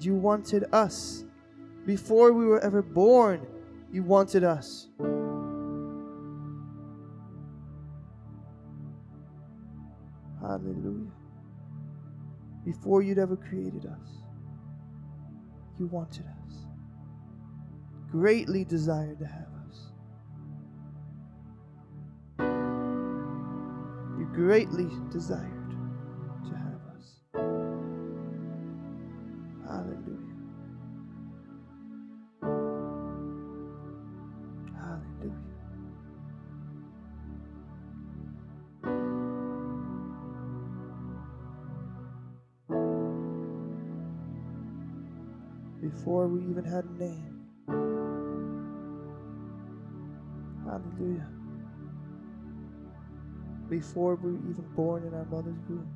You 0.00 0.14
wanted 0.14 0.66
us. 0.70 1.24
Before 1.86 2.34
we 2.34 2.44
were 2.44 2.60
ever 2.60 2.82
born, 2.82 3.46
you 3.90 4.02
wanted 4.02 4.44
us. 4.44 4.88
Hallelujah. 10.42 11.10
Before 12.66 13.00
you'd 13.00 13.18
ever 13.18 13.36
created 13.36 13.86
us, 13.86 14.08
you 15.78 15.86
wanted 15.86 16.26
us 16.26 16.63
greatly 18.14 18.64
desired 18.64 19.18
to 19.18 19.26
have 19.26 19.48
us. 19.68 19.90
You 24.16 24.28
greatly 24.32 24.88
desired 25.10 25.70
to 26.48 26.54
have 26.54 26.80
us. 26.96 27.18
Hallelujah. 29.66 30.36
Hallelujah. 34.78 35.42
Before 45.82 46.28
we 46.28 46.48
even 46.48 46.64
had 46.64 46.84
a 46.84 46.92
name. 47.02 47.33
Before 53.74 54.14
we 54.14 54.30
were 54.30 54.38
even 54.38 54.64
born 54.76 55.02
in 55.02 55.12
our 55.14 55.24
mother's 55.24 55.58
womb. 55.68 55.88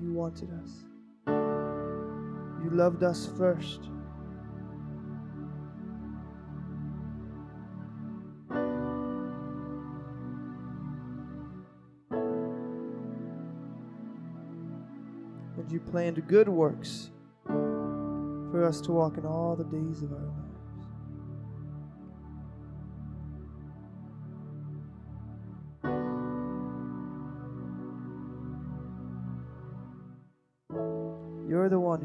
You 0.00 0.12
wanted 0.12 0.50
us. 0.50 0.70
You 1.28 2.70
loved 2.72 3.04
us 3.04 3.28
first. 3.38 3.82
And 15.58 15.70
you 15.70 15.78
planned 15.78 16.26
good 16.26 16.48
works 16.48 17.12
for 17.44 18.64
us 18.64 18.80
to 18.80 18.90
walk 18.90 19.16
in 19.16 19.24
all 19.24 19.54
the 19.54 19.62
days 19.62 20.02
of 20.02 20.12
our 20.12 20.18
lives. 20.18 20.41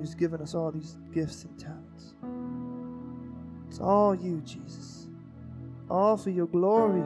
Who's 0.08 0.16
given 0.16 0.42
us 0.42 0.56
all 0.56 0.72
these 0.72 0.98
gifts 1.14 1.44
and 1.44 1.60
talents. 1.60 2.14
It's 3.68 3.82
all 3.82 4.16
you, 4.16 4.42
Jesus. 4.46 5.08
All 5.90 6.16
for 6.16 6.30
your 6.30 6.48
glory, 6.48 7.04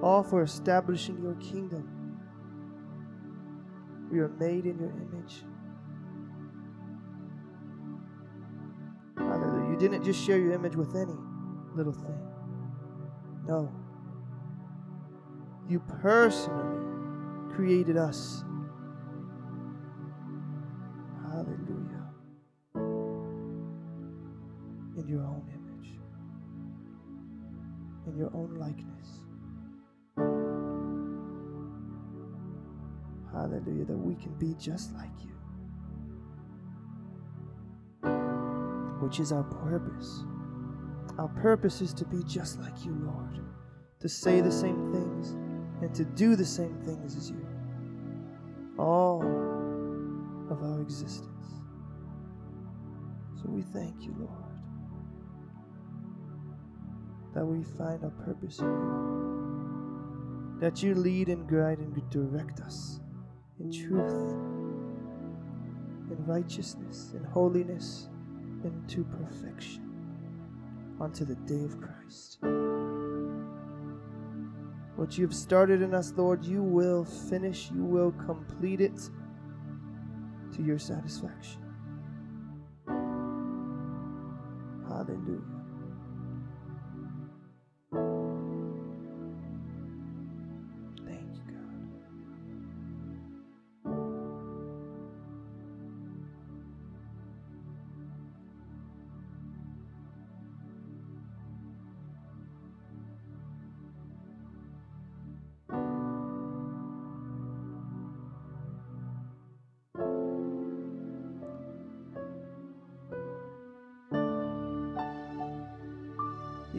all 0.00 0.22
for 0.22 0.42
establishing 0.42 1.20
your 1.20 1.34
kingdom. 1.36 2.20
We 4.12 4.20
are 4.20 4.28
made 4.28 4.64
in 4.64 4.78
your 4.78 4.90
image. 4.90 5.42
Hallelujah. 9.16 9.70
You 9.72 9.76
didn't 9.76 10.04
just 10.04 10.24
share 10.24 10.38
your 10.38 10.52
image 10.52 10.76
with 10.76 10.94
any 10.94 11.16
little 11.74 11.92
thing. 11.92 12.18
No. 13.48 13.72
You 15.68 15.80
personally 16.00 17.54
created 17.56 17.96
us. 17.96 18.44
Be 34.38 34.54
just 34.58 34.94
like 34.94 35.10
you. 35.24 35.36
which 39.06 39.20
is 39.20 39.30
our 39.30 39.44
purpose. 39.44 40.24
Our 41.18 41.28
purpose 41.28 41.80
is 41.80 41.94
to 41.94 42.04
be 42.04 42.24
just 42.24 42.58
like 42.58 42.84
you, 42.84 42.92
Lord, 42.92 43.38
to 44.00 44.08
say 44.08 44.40
the 44.40 44.50
same 44.50 44.92
things 44.92 45.30
and 45.80 45.94
to 45.94 46.04
do 46.04 46.34
the 46.34 46.44
same 46.44 46.76
things 46.82 47.16
as 47.16 47.30
you. 47.30 47.46
All 48.78 49.22
of 50.50 50.62
our 50.62 50.80
existence. 50.80 51.46
So 53.36 53.48
we 53.48 53.62
thank 53.62 54.02
you, 54.02 54.14
Lord, 54.18 54.32
that 57.34 57.44
we 57.44 57.62
find 57.62 58.02
our 58.02 58.10
purpose 58.10 58.58
in 58.58 58.66
you, 58.66 60.56
that 60.60 60.82
you 60.82 60.94
lead 60.94 61.28
and 61.28 61.48
guide 61.48 61.78
and 61.78 62.10
direct 62.10 62.60
us 62.60 63.00
in 63.60 63.70
truth, 63.70 64.32
in 66.10 66.24
righteousness, 66.26 67.12
in 67.14 67.24
holiness 67.24 68.08
into 68.64 69.04
perfection 69.04 69.82
unto 71.00 71.24
the 71.24 71.34
day 71.34 71.64
of 71.64 71.80
Christ. 71.80 72.38
What 74.96 75.18
you 75.18 75.26
have 75.26 75.34
started 75.34 75.82
in 75.82 75.94
us, 75.94 76.12
Lord, 76.16 76.44
you 76.44 76.62
will 76.62 77.04
finish, 77.04 77.70
you 77.70 77.84
will 77.84 78.12
complete 78.12 78.80
it 78.80 78.98
to 80.54 80.62
your 80.62 80.78
satisfaction. 80.78 81.65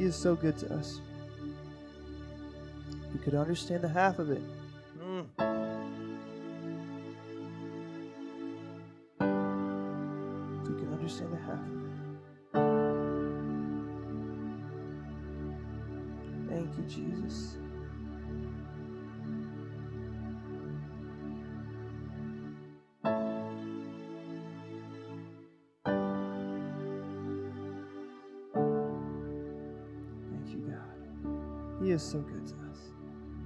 Is 0.08 0.16
so 0.16 0.36
good 0.36 0.58
to 0.58 0.74
us. 0.74 1.01
We 3.14 3.20
could 3.20 3.36
understand 3.36 3.84
the 3.84 3.89
half 3.89 4.20
of 4.20 4.32
it. 4.32 4.41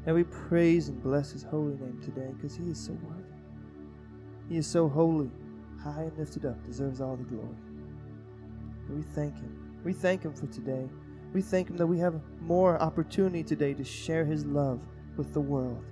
And 0.05 0.15
we 0.15 0.23
praise 0.23 0.89
and 0.89 1.01
bless 1.01 1.31
his 1.31 1.43
holy 1.43 1.75
name 1.75 1.99
today 2.03 2.31
because 2.35 2.55
he 2.55 2.69
is 2.69 2.79
so 2.79 2.93
worthy. 3.03 3.23
He 4.49 4.57
is 4.57 4.67
so 4.67 4.89
holy, 4.89 5.29
high 5.81 6.03
and 6.03 6.17
lifted 6.17 6.45
up, 6.45 6.63
deserves 6.65 7.01
all 7.01 7.15
the 7.15 7.23
glory. 7.23 7.55
And 8.87 8.97
we 8.97 9.03
thank 9.03 9.35
him. 9.35 9.79
We 9.83 9.93
thank 9.93 10.23
him 10.23 10.33
for 10.33 10.47
today. 10.47 10.89
We 11.33 11.41
thank 11.41 11.69
him 11.69 11.77
that 11.77 11.87
we 11.87 11.99
have 11.99 12.19
more 12.41 12.81
opportunity 12.81 13.43
today 13.43 13.73
to 13.75 13.83
share 13.83 14.25
his 14.25 14.45
love 14.45 14.81
with 15.17 15.33
the 15.33 15.39
world. 15.39 15.83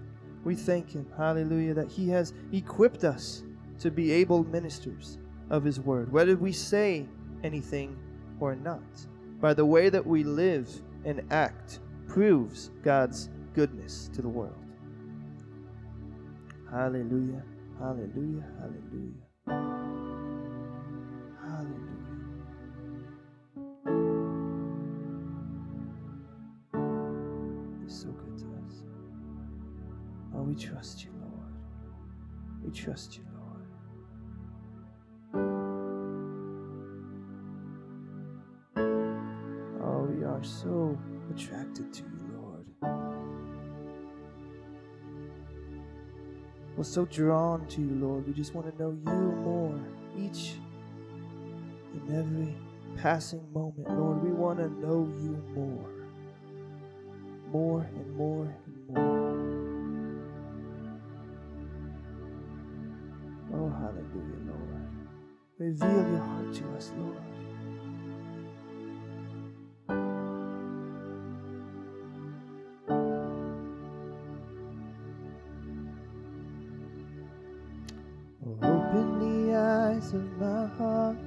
We 0.43 0.55
thank 0.55 0.91
him, 0.91 1.05
hallelujah, 1.17 1.73
that 1.75 1.89
he 1.89 2.09
has 2.09 2.33
equipped 2.51 3.03
us 3.03 3.43
to 3.79 3.91
be 3.91 4.11
able 4.11 4.43
ministers 4.45 5.17
of 5.49 5.63
his 5.63 5.79
word, 5.79 6.11
whether 6.11 6.35
we 6.35 6.51
say 6.51 7.05
anything 7.43 7.97
or 8.39 8.55
not. 8.55 8.81
By 9.39 9.53
the 9.53 9.65
way 9.65 9.89
that 9.89 10.05
we 10.05 10.23
live 10.23 10.69
and 11.05 11.21
act 11.31 11.79
proves 12.07 12.71
God's 12.83 13.29
goodness 13.53 14.09
to 14.13 14.21
the 14.21 14.29
world. 14.29 14.55
Hallelujah, 16.71 17.43
hallelujah, 17.79 18.45
hallelujah. 18.59 19.25
Hallelujah. 21.41 22.29
He's 27.83 27.99
so 28.01 28.09
good 28.09 28.37
to 28.39 28.45
us. 28.67 28.83
Oh, 30.35 30.43
we 30.43 30.55
trust 30.55 31.03
you, 31.05 31.11
Lord. 31.19 31.53
We 32.63 32.71
trust 32.71 33.17
you, 33.17 33.23
We're 46.79 46.85
so 46.85 47.03
drawn 47.03 47.67
to 47.67 47.81
you, 47.81 47.93
Lord. 47.95 48.25
We 48.25 48.31
just 48.31 48.55
want 48.55 48.71
to 48.71 48.81
know 48.81 48.91
you 48.91 49.11
more 49.11 49.77
each 50.17 50.53
and 51.93 52.17
every 52.17 52.55
passing 52.95 53.45
moment, 53.51 53.89
Lord. 53.89 54.23
We 54.23 54.31
want 54.31 54.59
to 54.59 54.69
know 54.79 55.05
you 55.19 55.43
more. 55.53 55.89
More 57.51 57.81
and 57.81 58.15
more 58.15 58.55
and 58.65 58.87
more. 58.95 59.09
Oh, 63.55 63.69
hallelujah, 63.69 64.39
Lord. 64.47 64.87
Reveal 65.57 66.09
your 66.11 66.19
heart 66.19 66.53
to 66.53 66.77
us, 66.77 66.93
Lord. 66.97 67.28
Of 80.11 80.39
my 80.39 80.65
heart, 80.65 81.17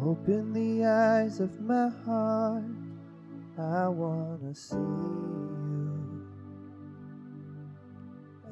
Open 0.00 0.52
the 0.52 0.84
eyes 0.84 1.40
of 1.40 1.60
my 1.60 1.88
heart, 2.06 2.62
I 3.58 3.88
wanna 3.88 4.54
see 4.54 4.76
you. 4.76 6.26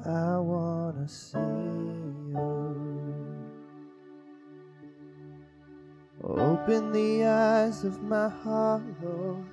I 0.05 0.37
wanna 0.39 1.07
see 1.07 1.37
you. 1.37 2.75
Open 6.21 6.91
the 6.91 7.23
eyes 7.23 7.85
of 7.85 8.03
my 8.03 8.27
heart, 8.27 8.83
Lord. 9.01 9.45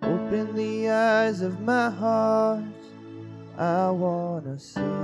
Open 0.00 0.54
the 0.56 0.88
eyes 0.88 1.42
of 1.42 1.60
my 1.60 1.90
heart, 1.90 2.64
I 3.58 3.90
wanna 3.90 4.58
see 4.58 5.03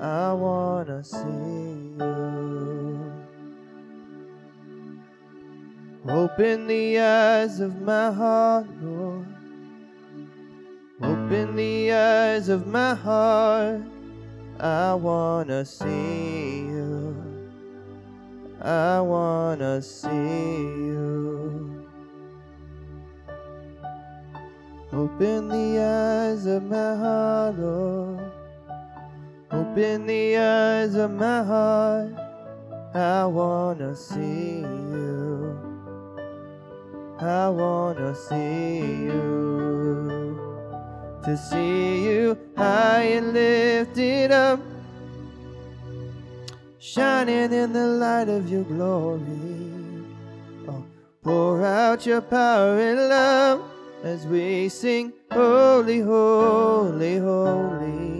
I 0.00 0.32
wanna 0.32 1.04
see 1.04 1.18
you. 1.98 3.12
Open 6.08 6.66
the 6.66 6.98
eyes 6.98 7.60
of 7.60 7.82
my 7.82 8.10
heart, 8.10 8.66
Lord. 8.80 9.26
Open 11.02 11.54
the 11.54 11.92
eyes 11.92 12.48
of 12.48 12.66
my 12.66 12.94
heart. 12.94 13.82
I 14.58 14.94
wanna 14.94 15.66
see 15.66 16.60
you. 16.60 17.14
I 18.62 19.00
wanna 19.00 19.82
see 19.82 20.08
you. 20.08 21.86
Open 24.94 25.48
the 25.48 25.78
eyes 25.78 26.46
of 26.46 26.62
my 26.62 26.96
heart, 26.96 27.58
Lord. 27.58 28.29
Open 29.52 30.06
the 30.06 30.36
eyes 30.36 30.94
of 30.94 31.10
my 31.10 31.42
heart. 31.42 32.12
I 32.94 33.26
wanna 33.26 33.96
see 33.96 34.60
you. 34.60 35.58
I 37.18 37.48
wanna 37.48 38.14
see 38.14 38.78
you. 38.78 40.38
To 41.24 41.36
see 41.36 42.04
you 42.04 42.38
high 42.56 43.02
and 43.02 43.32
lifted 43.32 44.30
up, 44.30 44.60
shining 46.78 47.52
in 47.52 47.72
the 47.72 47.86
light 47.86 48.28
of 48.28 48.48
your 48.48 48.62
glory. 48.62 50.04
Oh, 50.68 50.84
pour 51.24 51.64
out 51.64 52.06
your 52.06 52.20
power 52.20 52.78
and 52.78 53.08
love 53.08 53.62
as 54.04 54.26
we 54.26 54.68
sing, 54.68 55.12
Holy, 55.32 56.00
Holy, 56.00 57.18
Holy. 57.18 58.19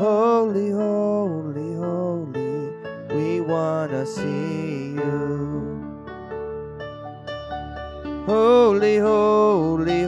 Holy, 0.00 0.70
holy, 0.70 1.74
holy. 1.74 2.72
We 3.14 3.42
wanna 3.42 4.06
see 4.06 4.94
you. 4.96 5.84
Holy, 8.24 8.96
holy, 8.96 9.99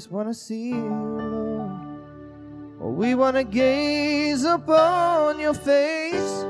just 0.00 0.10
want 0.10 0.28
to 0.28 0.32
see 0.32 0.70
you, 0.70 0.76
Lord. 0.76 1.70
Oh, 2.80 2.88
we 2.88 3.14
want 3.14 3.36
to 3.36 3.44
gaze 3.44 4.44
upon 4.44 5.38
your 5.38 5.52
face. 5.52 6.42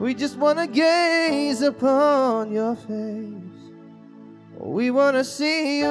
We 0.00 0.12
just 0.12 0.36
want 0.36 0.58
to 0.58 0.66
gaze 0.66 1.62
upon 1.62 2.50
your 2.50 2.74
face. 2.74 3.70
Oh, 4.58 4.70
we 4.70 4.90
want 4.90 5.16
to 5.16 5.22
see 5.22 5.78
you, 5.78 5.86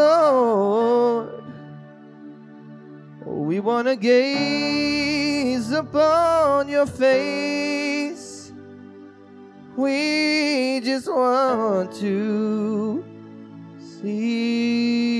Lord. 0.00 1.44
Oh, 3.24 3.42
we 3.50 3.60
want 3.60 3.86
to 3.86 3.94
gaze 3.94 5.70
upon 5.70 6.68
your 6.68 6.86
face. 6.86 8.50
We 9.76 10.80
just 10.82 11.06
want 11.06 11.92
to 12.00 13.04
see 13.78 15.19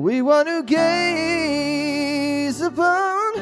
We 0.00 0.22
want 0.22 0.48
to 0.48 0.62
gaze 0.62 2.58
upon 2.62 3.34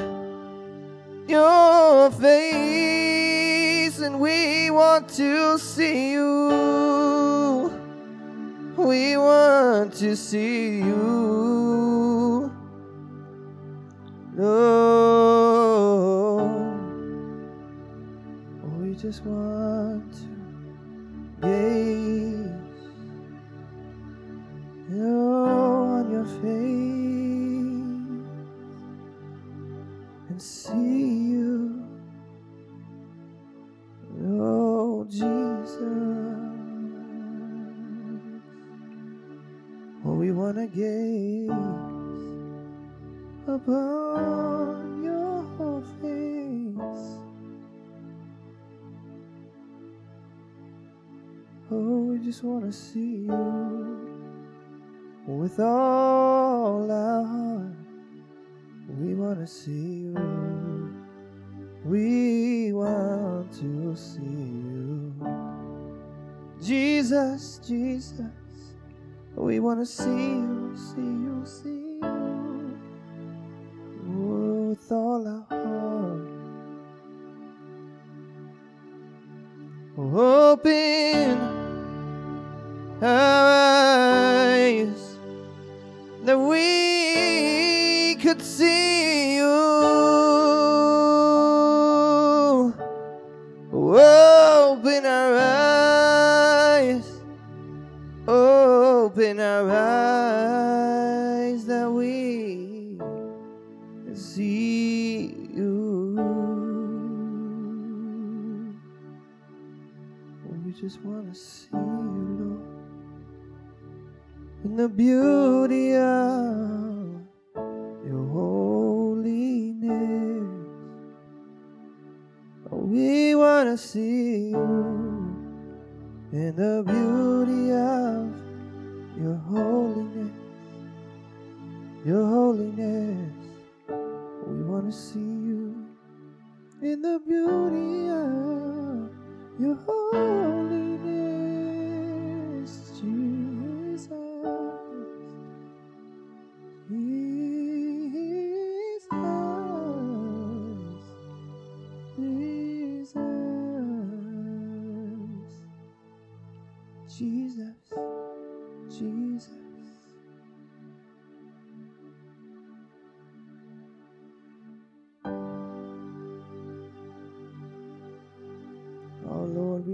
your 1.29 2.11
face 2.11 4.01
and 4.01 4.19
we 4.19 4.69
want 4.69 5.09
to 5.11 5.57
see 5.57 6.11
you. 6.15 7.71
We 8.77 9.17
want 9.17 9.95
to 9.99 10.17
see 10.17 10.79
you. 10.79 12.53
Lord. 14.35 15.69
We 18.81 18.97
just 18.97 19.25
want 19.25 20.28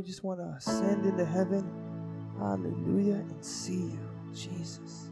just 0.05 0.23
want 0.25 0.41
to 0.41 0.55
ascend 0.57 1.07
into 1.07 1.25
heaven. 1.25 1.69
Hallelujah. 2.39 3.15
And 3.15 3.45
see 3.45 3.75
you, 3.75 4.11
Jesus. 4.35 5.11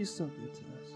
He's 0.00 0.08
so 0.08 0.24
good 0.24 0.54
to 0.54 0.60
us. 0.60 0.92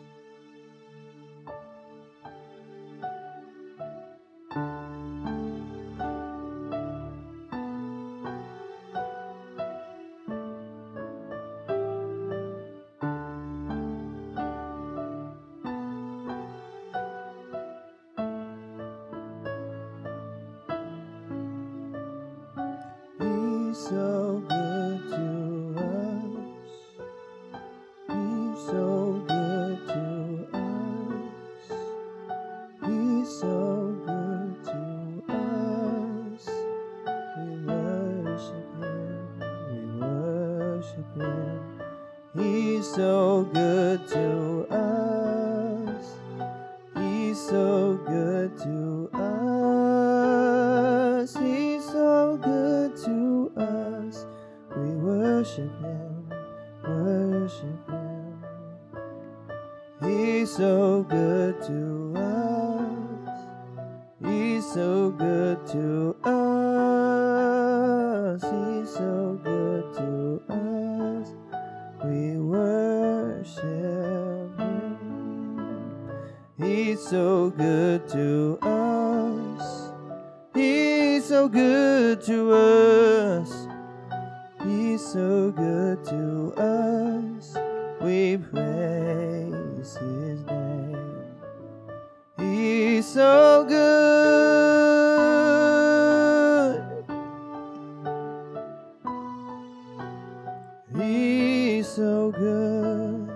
So 101.84 102.32
good 102.32 103.28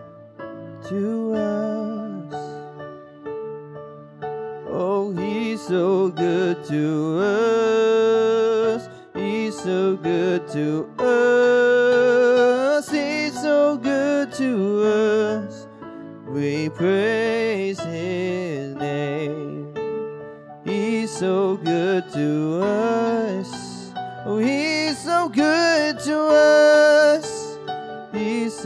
to 0.89 1.35
us. 1.35 2.35
Oh, 4.71 5.13
he's 5.17 5.61
so 5.61 6.09
good 6.09 6.65
to 6.65 7.21
us. 7.21 8.89
He's 9.15 9.55
so 9.59 9.97
good 9.97 10.49
to 10.49 10.89
us. 10.99 12.91
He's 12.91 13.35
so 13.35 13.77
good 13.77 14.33
to 14.33 14.83
us. 14.85 15.67
We 16.27 16.71
praise 16.71 17.18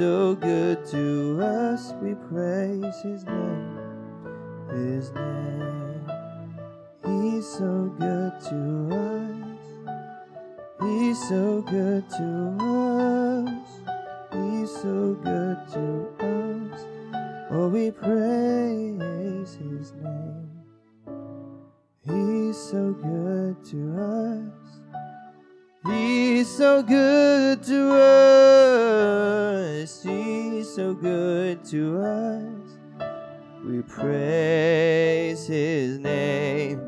so 0.02 0.34
good 0.34 0.84
to 0.84 1.38
us. 1.40 1.92
We 2.02 2.14
praise 2.28 3.00
his 3.02 3.24
name. 3.24 3.78
His 4.72 5.12
name. 5.12 6.10
He's 7.06 7.46
so 7.46 7.88
good 8.00 8.32
to 8.48 8.60
us. 9.06 9.62
He's 10.80 11.28
so 11.28 11.62
good 11.62 12.10
to 12.18 12.28
us. 12.58 13.68
He's 14.32 14.72
so 14.72 15.14
good 15.22 15.58
to 15.74 15.84
us. 16.18 16.80
Oh, 17.52 17.68
we 17.68 17.92
praise 17.92 19.54
his 19.54 19.92
name. 20.02 20.50
He's 22.04 22.58
so 22.58 22.92
good 22.92 23.64
to 23.66 23.78
us. 24.00 24.66
He's 25.86 26.48
so 26.48 26.82
good 26.82 27.62
to 27.62 27.94
us. 27.94 28.71
So 30.74 30.94
good 30.94 31.66
to 31.66 32.00
us. 32.00 32.78
We 33.62 33.82
praise 33.82 35.46
his 35.46 35.98
name. 35.98 36.80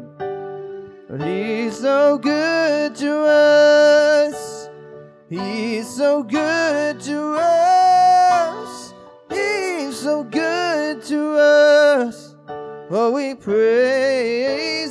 He's 1.19 1.81
so 1.81 2.17
good 2.17 2.95
to 2.95 3.15
us. 3.27 4.71
He's 5.29 5.87
so 5.87 6.23
good 6.23 6.99
to 7.01 7.37
us. 7.39 8.95
He's 9.31 9.99
so 9.99 10.25
good 10.25 11.03
to 11.03 11.37
us. 11.37 12.37
Oh, 12.89 13.13
we 13.13 13.35
praise 13.35 14.84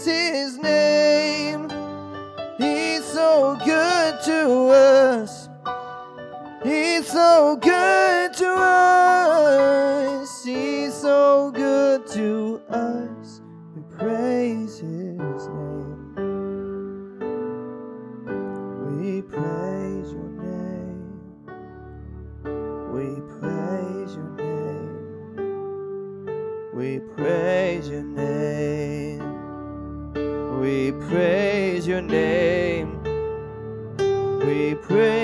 so 7.13 7.55
good 7.57 8.33
to 8.33 8.49
us. 8.55 10.43
He's 10.43 10.95
so 10.95 11.51
good 11.51 12.07
to 12.07 12.59
us. 12.69 13.41
We 13.75 13.83
praise 13.95 14.79
his 14.79 15.47
name. 15.47 16.15
We 18.87 19.21
praise 19.21 20.11
your 20.11 20.31
name. 20.41 21.21
We 22.91 23.21
praise 23.37 24.15
your 24.15 24.31
name. 24.39 25.37
We 26.73 26.99
praise 27.15 27.89
your 27.89 28.01
name. 28.01 29.21
We 30.59 30.91
praise 31.07 31.85
your 31.87 32.01
name. 32.01 33.03
We 34.39 34.73
praise 34.75 35.22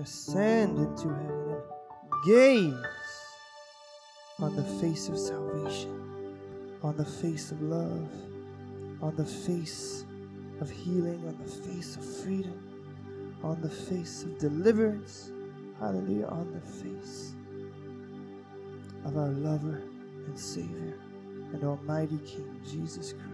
Ascend 0.00 0.78
into 0.78 1.08
heaven 1.08 1.56
and 2.00 2.24
gaze 2.24 2.74
on 4.38 4.56
the 4.56 4.64
face 4.80 5.10
of 5.10 5.18
salvation, 5.18 6.38
on 6.82 6.96
the 6.96 7.04
face 7.04 7.52
of 7.52 7.60
love, 7.60 8.08
on 9.02 9.14
the 9.16 9.26
face 9.26 10.06
of 10.62 10.70
healing, 10.70 11.22
on 11.26 11.36
the 11.44 11.50
face 11.50 11.96
of 11.96 12.04
freedom, 12.24 12.58
on 13.42 13.60
the 13.60 13.68
face 13.68 14.22
of 14.22 14.38
deliverance. 14.38 15.32
Hallelujah, 15.78 16.28
on 16.28 16.50
the 16.52 16.60
face 16.60 17.34
of 19.04 19.18
our 19.18 19.28
lover 19.28 19.82
and 20.26 20.38
Savior 20.38 20.98
and 21.52 21.62
Almighty 21.62 22.18
King 22.24 22.58
Jesus 22.64 23.12
Christ. 23.12 23.29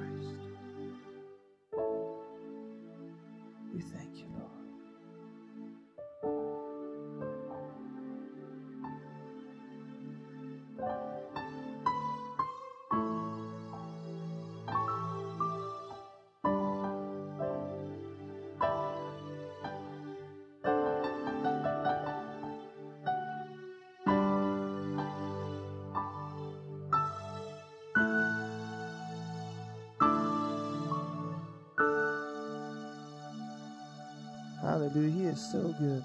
Is 35.36 35.52
so 35.52 35.74
good. 35.78 36.04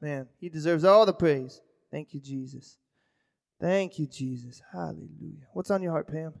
Man, 0.00 0.26
he 0.40 0.48
deserves 0.48 0.84
all 0.84 1.04
the 1.04 1.12
praise. 1.12 1.60
Thank 1.90 2.14
you, 2.14 2.20
Jesus. 2.20 2.78
Thank 3.60 3.98
you, 3.98 4.06
Jesus. 4.06 4.62
Hallelujah. 4.72 5.46
What's 5.52 5.70
on 5.70 5.82
your 5.82 5.92
heart, 5.92 6.08
Pam? 6.08 6.32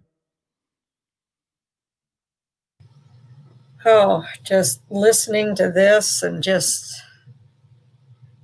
Oh, 3.84 4.24
just 4.42 4.80
listening 4.90 5.54
to 5.56 5.70
this 5.70 6.22
and 6.22 6.42
just 6.42 7.02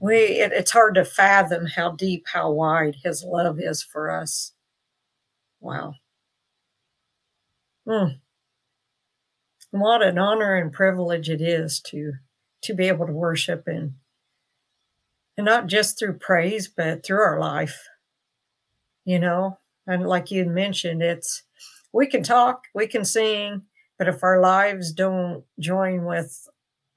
we 0.01 0.17
it, 0.17 0.53
it's 0.53 0.73
hard 0.73 0.95
to 0.97 1.05
fathom 1.05 1.67
how 1.67 1.93
deep, 1.93 2.27
how 2.33 2.51
wide 2.51 2.97
his 3.03 3.25
love 3.25 3.59
is 3.61 3.83
for 3.83 4.11
us. 4.11 4.53
Wow. 5.61 5.95
Hmm. 7.89 8.19
What 9.71 10.03
an 10.03 10.19
honor 10.19 10.57
and 10.57 10.73
privilege 10.73 11.31
it 11.31 11.41
is 11.41 11.81
to 11.87 12.15
to 12.63 12.75
be 12.75 12.89
able 12.89 13.07
to 13.07 13.13
worship 13.13 13.65
and 13.67 13.95
and 15.37 15.45
not 15.45 15.69
just 15.69 15.99
through 15.99 16.19
praise, 16.19 16.67
but 16.67 17.05
through 17.05 17.21
our 17.23 17.39
life 17.39 17.89
you 19.09 19.19
know? 19.19 19.59
And 19.87 20.07
like 20.07 20.31
you 20.31 20.45
mentioned 20.45 21.03
it's 21.03 21.43
we 21.95 22.07
can 22.07 22.23
talk 22.23 22.65
we 22.75 22.87
can 22.87 23.07
sing 23.07 23.63
but 23.97 24.07
if 24.07 24.23
our 24.23 24.39
lives 24.39 24.93
don't 24.93 25.45
join 25.59 26.05
with 26.05 26.47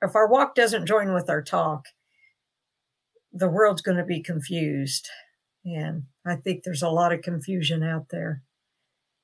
if 0.01 0.13
our 0.13 0.27
walk 0.27 0.53
doesn't 0.53 0.85
join 0.85 1.13
with 1.13 1.29
our 1.29 1.41
talk 1.41 1.85
the 3.31 3.47
world's 3.47 3.81
going 3.81 3.95
to 3.97 4.03
be 4.03 4.19
confused. 4.19 5.07
And 5.63 6.03
i 6.25 6.35
think 6.35 6.63
there's 6.63 6.83
a 6.83 6.89
lot 6.89 7.13
of 7.13 7.21
confusion 7.21 7.81
out 7.81 8.09
there. 8.09 8.43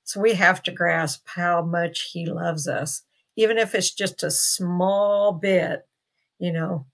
So 0.05 0.21
we 0.21 0.35
have 0.35 0.63
to 0.63 0.71
grasp 0.71 1.27
how 1.35 1.61
much 1.61 2.11
he 2.13 2.25
loves 2.25 2.69
us 2.69 3.03
even 3.35 3.57
if 3.57 3.75
it's 3.75 3.91
just 3.91 4.23
a 4.23 4.31
small 4.31 5.33
bit 5.33 5.85
you 6.39 6.51
know 6.51 6.85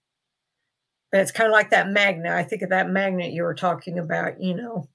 it's 1.11 1.31
kind 1.31 1.47
of 1.47 1.53
like 1.53 1.69
that 1.69 1.89
magnet 1.89 2.31
i 2.31 2.43
think 2.43 2.61
of 2.61 2.69
that 2.69 2.89
magnet 2.89 3.31
you 3.31 3.43
were 3.43 3.53
talking 3.53 3.99
about 3.99 4.41
you 4.41 4.53
know 4.55 4.87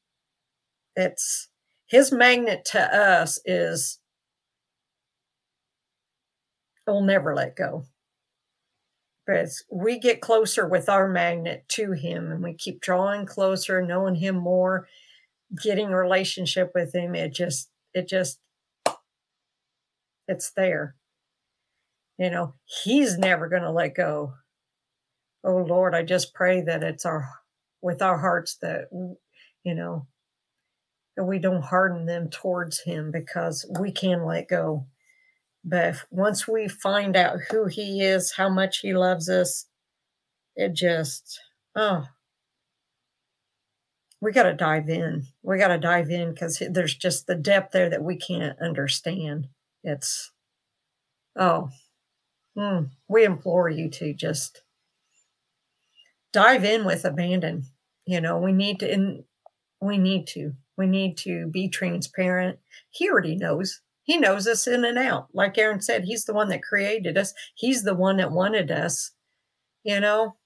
it's 0.96 1.48
his 1.86 2.12
magnet 2.12 2.64
to 2.66 2.80
us 2.80 3.40
is 3.44 3.98
will 6.88 7.02
never 7.02 7.34
let 7.34 7.54
go. 7.54 7.84
But 9.26 9.48
we 9.70 9.98
get 9.98 10.22
closer 10.22 10.66
with 10.66 10.88
our 10.88 11.06
magnet 11.06 11.64
to 11.70 11.92
him 11.92 12.32
and 12.32 12.42
we 12.42 12.54
keep 12.54 12.80
drawing 12.80 13.26
closer, 13.26 13.82
knowing 13.82 14.14
him 14.16 14.36
more, 14.36 14.88
getting 15.62 15.90
relationship 15.90 16.72
with 16.74 16.94
him, 16.94 17.14
it 17.14 17.34
just, 17.34 17.70
it 17.92 18.08
just, 18.08 18.40
it's 20.26 20.50
there. 20.52 20.94
You 22.18 22.30
know, 22.30 22.54
he's 22.64 23.16
never 23.16 23.48
going 23.48 23.62
to 23.62 23.70
let 23.70 23.94
go. 23.94 24.34
Oh 25.44 25.58
Lord, 25.58 25.94
I 25.94 26.02
just 26.02 26.34
pray 26.34 26.60
that 26.62 26.82
it's 26.82 27.06
our, 27.06 27.28
with 27.80 28.02
our 28.02 28.18
hearts 28.18 28.56
that, 28.60 28.88
you 29.64 29.74
know, 29.74 30.06
that 31.16 31.24
we 31.24 31.38
don't 31.38 31.62
harden 31.62 32.06
them 32.06 32.28
towards 32.28 32.80
him 32.80 33.10
because 33.12 33.64
we 33.78 33.92
can 33.92 34.24
let 34.24 34.48
go. 34.48 34.86
But 35.64 35.84
if, 35.86 36.06
once 36.10 36.48
we 36.48 36.68
find 36.68 37.16
out 37.16 37.38
who 37.50 37.66
he 37.66 38.02
is, 38.02 38.32
how 38.32 38.48
much 38.48 38.78
he 38.78 38.94
loves 38.94 39.28
us, 39.28 39.66
it 40.56 40.74
just, 40.74 41.40
oh, 41.76 42.06
we 44.20 44.32
got 44.32 44.44
to 44.44 44.54
dive 44.54 44.88
in. 44.88 45.24
We 45.42 45.58
got 45.58 45.68
to 45.68 45.78
dive 45.78 46.10
in 46.10 46.30
because 46.30 46.60
there's 46.70 46.94
just 46.94 47.26
the 47.26 47.36
depth 47.36 47.72
there 47.72 47.90
that 47.90 48.02
we 48.02 48.16
can't 48.16 48.58
understand. 48.60 49.48
It's, 49.84 50.32
oh, 51.36 51.70
mm, 52.58 52.90
we 53.08 53.24
implore 53.24 53.68
you 53.68 53.88
to 53.90 54.12
just 54.12 54.62
dive 56.32 56.64
in 56.64 56.84
with 56.84 57.04
abandon. 57.04 57.64
You 58.06 58.20
know, 58.20 58.38
we 58.38 58.52
need 58.52 58.80
to, 58.80 58.90
and 58.90 59.24
we 59.80 59.98
need 59.98 60.26
to. 60.28 60.52
We 60.76 60.86
need 60.86 61.16
to 61.18 61.46
be 61.46 61.68
transparent. 61.68 62.58
He 62.90 63.08
already 63.10 63.36
knows. 63.36 63.80
He 64.04 64.16
knows 64.16 64.46
us 64.46 64.66
in 64.66 64.84
and 64.84 64.96
out. 64.96 65.28
Like 65.34 65.58
Aaron 65.58 65.80
said, 65.80 66.04
he's 66.04 66.24
the 66.24 66.32
one 66.32 66.48
that 66.48 66.62
created 66.62 67.18
us. 67.18 67.34
He's 67.54 67.82
the 67.82 67.94
one 67.94 68.16
that 68.18 68.32
wanted 68.32 68.70
us. 68.70 69.10
You 69.84 70.00
know, 70.00 70.36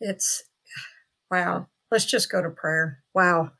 it's 0.00 0.44
wow. 1.30 1.68
Let's 1.90 2.06
just 2.06 2.30
go 2.30 2.42
to 2.42 2.50
prayer. 2.50 3.02
Wow. 3.14 3.52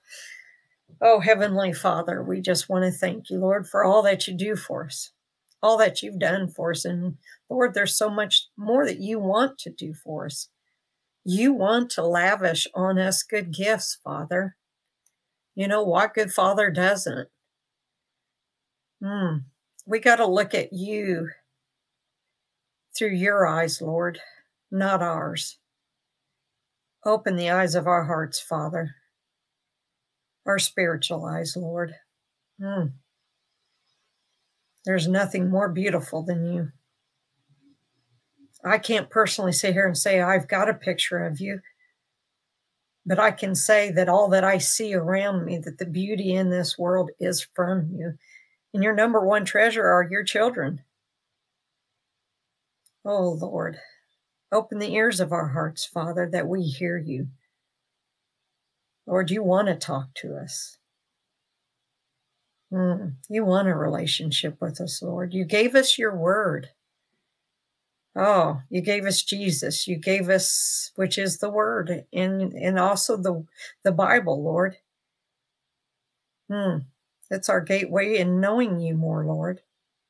Oh, 1.03 1.21
Heavenly 1.21 1.73
Father, 1.73 2.23
we 2.23 2.41
just 2.41 2.69
want 2.69 2.85
to 2.85 2.91
thank 2.91 3.31
you, 3.31 3.39
Lord, 3.39 3.69
for 3.69 3.85
all 3.85 4.03
that 4.03 4.27
you 4.27 4.35
do 4.35 4.57
for 4.57 4.85
us, 4.85 5.11
all 5.63 5.77
that 5.79 6.03
you've 6.03 6.19
done 6.19 6.49
for 6.49 6.71
us. 6.71 6.85
And 6.85 7.17
Lord, 7.49 7.75
there's 7.75 7.95
so 7.95 8.11
much 8.11 8.47
more 8.57 8.85
that 8.87 9.01
you 9.01 9.19
want 9.19 9.59
to 9.59 9.71
do 9.71 9.95
for 9.95 10.27
us. 10.27 10.49
You 11.25 11.53
want 11.53 11.91
to 11.93 12.07
lavish 12.07 12.67
on 12.75 12.99
us 12.99 13.23
good 13.23 13.53
gifts, 13.53 13.99
Father. 14.03 14.57
You 15.55 15.69
know, 15.69 15.83
what 15.83 16.15
good 16.15 16.33
father 16.33 16.71
doesn't? 16.71 17.29
Hmm. 19.03 19.39
We 19.87 19.99
got 19.99 20.17
to 20.17 20.27
look 20.27 20.55
at 20.55 20.73
you 20.73 21.31
through 22.97 23.15
your 23.15 23.47
eyes, 23.47 23.81
Lord, 23.81 24.21
not 24.71 25.03
ours. 25.03 25.59
Open 27.05 27.37
the 27.37 27.51
eyes 27.51 27.75
of 27.75 27.87
our 27.87 28.05
hearts, 28.05 28.39
Father, 28.39 28.95
our 30.47 30.59
spiritual 30.59 31.25
eyes, 31.25 31.57
Lord. 31.57 31.95
Hmm. 32.61 32.89
There's 34.85 35.09
nothing 35.09 35.51
more 35.51 35.69
beautiful 35.69 36.23
than 36.23 36.47
you. 36.53 36.73
I 38.65 38.79
can't 38.79 39.11
personally 39.11 39.53
sit 39.53 39.73
here 39.73 39.87
and 39.87 39.97
say, 39.97 40.21
I've 40.21 40.49
got 40.49 40.69
a 40.69 40.75
picture 40.75 41.25
of 41.25 41.41
you. 41.41 41.61
But 43.07 43.19
I 43.19 43.31
can 43.31 43.55
say 43.55 43.91
that 43.93 44.09
all 44.09 44.29
that 44.29 44.45
I 44.45 44.59
see 44.59 44.95
around 44.95 45.45
me, 45.45 45.59
that 45.59 45.79
the 45.79 45.87
beauty 45.87 46.33
in 46.33 46.51
this 46.51 46.79
world 46.79 47.11
is 47.19 47.47
from 47.55 47.91
you. 47.93 48.15
And 48.75 48.85
your 48.85 48.95
number 48.95 49.25
one 49.25 49.45
treasure 49.45 49.85
are 49.85 50.07
your 50.09 50.23
children. 50.23 50.83
Oh, 53.05 53.31
Lord, 53.31 53.79
open 54.53 54.79
the 54.79 54.95
ears 54.95 55.21
of 55.21 55.33
our 55.33 55.49
hearts, 55.49 55.87
Father, 55.87 56.29
that 56.31 56.47
we 56.47 56.63
hear 56.63 56.99
you. 56.99 57.29
Lord, 59.07 59.31
you 59.31 59.43
want 59.43 59.69
to 59.69 59.75
talk 59.75 60.15
to 60.17 60.37
us. 60.37 60.77
Mm, 62.73 63.15
you 63.29 63.45
want 63.45 63.69
a 63.69 63.75
relationship 63.75 64.57
with 64.61 64.81
us, 64.81 65.03
Lord. 65.03 65.35
You 65.35 65.45
gave 65.45 65.75
us 65.75 65.99
your 65.99 66.17
word. 66.17 66.71
Oh, 68.17 68.63
you 68.69 68.81
gave 68.81 69.07
us 69.07 69.23
Jesus. 69.23 69.87
You 69.87 69.97
gave 69.97 70.29
us, 70.29 70.91
which 70.97 71.17
is 71.17 71.39
the 71.39 71.51
Word, 71.51 72.07
and 72.13 72.53
and 72.53 72.79
also 72.79 73.17
the 73.17 73.45
the 73.85 73.93
Bible, 73.93 74.43
Lord. 74.43 74.77
Hmm. 76.51 76.79
That's 77.31 77.49
our 77.49 77.61
gateway 77.61 78.17
in 78.17 78.41
knowing 78.41 78.81
you 78.81 78.95
more, 78.95 79.25
Lord, 79.25 79.61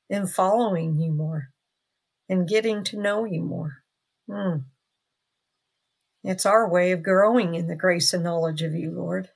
in 0.08 0.26
following 0.26 0.96
you 0.96 1.12
more, 1.12 1.50
and 2.28 2.48
getting 2.48 2.82
to 2.84 2.98
know 2.98 3.26
you 3.26 3.42
more. 3.42 3.82
Hmm. 4.28 4.60
It's 6.24 6.46
our 6.46 6.68
way 6.68 6.92
of 6.92 7.02
growing 7.02 7.54
in 7.54 7.66
the 7.66 7.76
grace 7.76 8.14
and 8.14 8.24
knowledge 8.24 8.62
of 8.62 8.74
you, 8.74 8.90
Lord. 8.90 9.30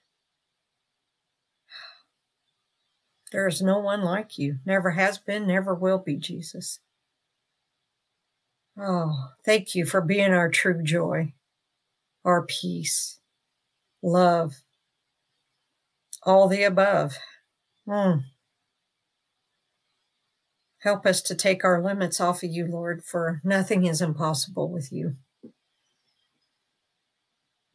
There 3.35 3.49
is 3.49 3.61
no 3.61 3.81
one 3.81 4.03
like 4.03 4.39
you. 4.39 4.61
Never 4.65 4.93
has 4.93 5.19
been, 5.19 5.49
never 5.49 5.75
will 5.75 5.99
be, 5.99 6.15
Jesus. 6.15 6.79
Oh, 8.79 9.31
thank 9.45 9.75
you 9.75 9.87
for 9.87 10.01
being 10.01 10.33
our 10.33 10.49
true 10.49 10.81
joy, 10.85 11.33
our 12.25 12.47
peace, 12.47 13.19
love, 14.05 14.55
all 16.23 16.47
the 16.47 16.63
above. 16.63 17.17
Mm. 17.89 18.23
Help 20.79 21.05
us 21.05 21.21
to 21.23 21.35
take 21.35 21.65
our 21.65 21.83
limits 21.83 22.21
off 22.21 22.45
of 22.45 22.51
you, 22.53 22.69
Lord, 22.69 23.03
for 23.05 23.41
nothing 23.43 23.85
is 23.85 24.01
impossible 24.01 24.71
with 24.71 24.93
you. 24.93 25.17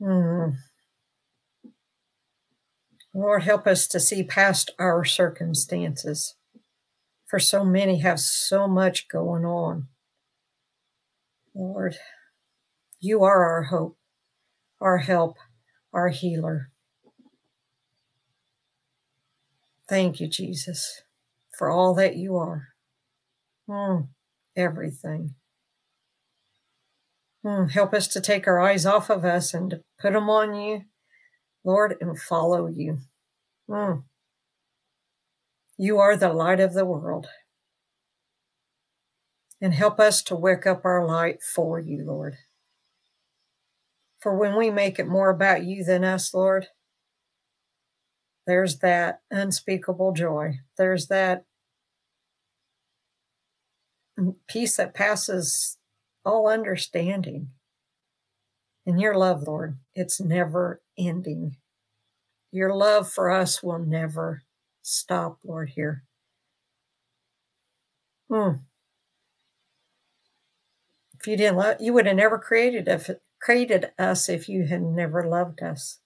Mm. 0.02 0.56
Lord, 3.20 3.44
help 3.44 3.68
us 3.68 3.86
to 3.90 4.00
see 4.00 4.24
past 4.24 4.72
our 4.80 5.04
circumstances, 5.04 6.36
for 7.28 7.38
so 7.38 7.66
many 7.66 8.00
have 8.00 8.18
so 8.18 8.66
much 8.66 9.10
going 9.10 9.44
on. 9.44 9.88
Lord, 11.54 11.98
you 13.02 13.26
are 13.26 13.44
our 13.44 13.64
hope, 13.64 13.98
our 14.80 15.00
help, 15.00 15.36
our 15.92 16.08
healer. 16.08 16.72
Thank 19.90 20.22
you, 20.22 20.30
Jesus, 20.30 21.02
for 21.58 21.70
all 21.70 21.94
that 21.96 22.16
you 22.16 22.38
are. 22.38 22.70
Mm, 23.70 24.08
everything. 24.56 25.36
Mm, 27.46 27.70
help 27.70 27.94
us 27.94 28.08
to 28.08 28.22
take 28.22 28.48
our 28.48 28.62
eyes 28.62 28.86
off 28.86 29.10
of 29.10 29.26
us 29.26 29.54
and 29.54 29.72
to 29.72 29.82
put 30.00 30.14
them 30.14 30.30
on 30.30 30.56
you, 30.56 30.84
Lord, 31.66 31.98
and 32.00 32.18
follow 32.18 32.68
you. 32.68 33.00
Mm. 33.70 34.04
You 35.78 36.00
are 36.00 36.18
the 36.18 36.34
light 36.34 36.60
of 36.60 36.74
the 36.74 36.86
world. 36.86 37.28
And 39.62 39.74
help 39.74 40.00
us 40.00 40.24
to 40.24 40.36
wick 40.36 40.66
up 40.66 40.86
our 40.86 41.06
light 41.06 41.44
for 41.44 41.80
you, 41.80 42.04
Lord. 42.06 42.36
For 44.20 44.38
when 44.38 44.58
we 44.58 44.70
make 44.70 45.00
it 45.00 45.08
more 45.08 45.30
about 45.30 45.64
you 45.64 45.84
than 45.84 46.04
us, 46.04 46.34
Lord, 46.34 46.68
there's 48.48 48.80
that 48.80 49.22
unspeakable 49.30 50.14
joy. 50.14 50.60
There's 50.78 51.08
that 51.08 51.46
peace 54.48 54.78
that 54.78 54.94
passes 54.94 55.78
all 56.26 56.48
understanding. 56.48 57.50
In 58.86 58.98
your 58.98 59.16
love, 59.16 59.44
Lord, 59.44 59.78
it's 59.94 60.20
never 60.20 60.82
ending. 60.98 61.58
Your 62.52 62.74
love 62.74 63.10
for 63.12 63.30
us 63.30 63.62
will 63.62 63.80
never 63.80 64.44
stop, 64.82 65.40
Lord, 65.44 65.70
here. 65.70 66.04
Mm. 68.32 68.62
If 71.20 71.28
you 71.28 71.38
didn't 71.38 71.58
love, 71.58 71.78
you 71.80 71.94
would 71.94 72.06
have 72.06 72.16
never 72.16 72.40
created 72.40 72.88
if, 72.88 73.10
created 73.42 73.92
us 74.00 74.30
if 74.30 74.48
you 74.48 74.66
had 74.66 74.82
never 74.82 75.28
loved 75.28 75.62
us. 75.62 76.00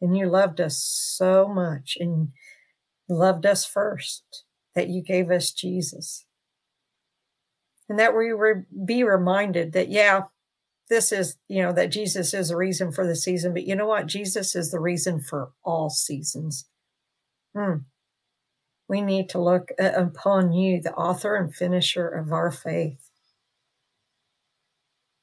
And 0.00 0.16
you 0.16 0.28
loved 0.28 0.60
us 0.60 0.78
so 0.78 1.48
much 1.48 1.96
and 1.98 2.28
loved 3.08 3.46
us 3.46 3.64
first 3.64 4.44
that 4.74 4.88
you 4.88 5.02
gave 5.02 5.30
us 5.30 5.52
Jesus. 5.52 6.24
And 7.88 7.98
that 7.98 8.14
we 8.14 8.30
re- 8.30 8.64
be 8.84 9.02
reminded 9.02 9.72
that, 9.72 9.88
yeah, 9.88 10.24
this 10.88 11.12
is, 11.12 11.36
you 11.48 11.62
know, 11.62 11.72
that 11.72 11.92
Jesus 11.92 12.32
is 12.34 12.48
the 12.48 12.56
reason 12.56 12.92
for 12.92 13.06
the 13.06 13.16
season, 13.16 13.52
but 13.52 13.64
you 13.64 13.76
know 13.76 13.86
what? 13.86 14.06
Jesus 14.06 14.56
is 14.56 14.70
the 14.70 14.80
reason 14.80 15.20
for 15.20 15.52
all 15.64 15.90
seasons. 15.90 16.66
Hmm. 17.54 17.78
We 18.88 19.02
need 19.02 19.28
to 19.30 19.40
look 19.40 19.70
upon 19.78 20.52
you, 20.52 20.80
the 20.80 20.94
author 20.94 21.36
and 21.36 21.54
finisher 21.54 22.08
of 22.08 22.32
our 22.32 22.50
faith. 22.50 23.10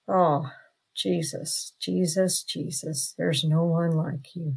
Oh, 0.08 0.52
Jesus, 0.96 1.74
Jesus, 1.80 2.44
Jesus, 2.44 3.16
there's 3.18 3.44
no 3.44 3.64
one 3.64 3.92
like 3.92 4.36
you. 4.36 4.56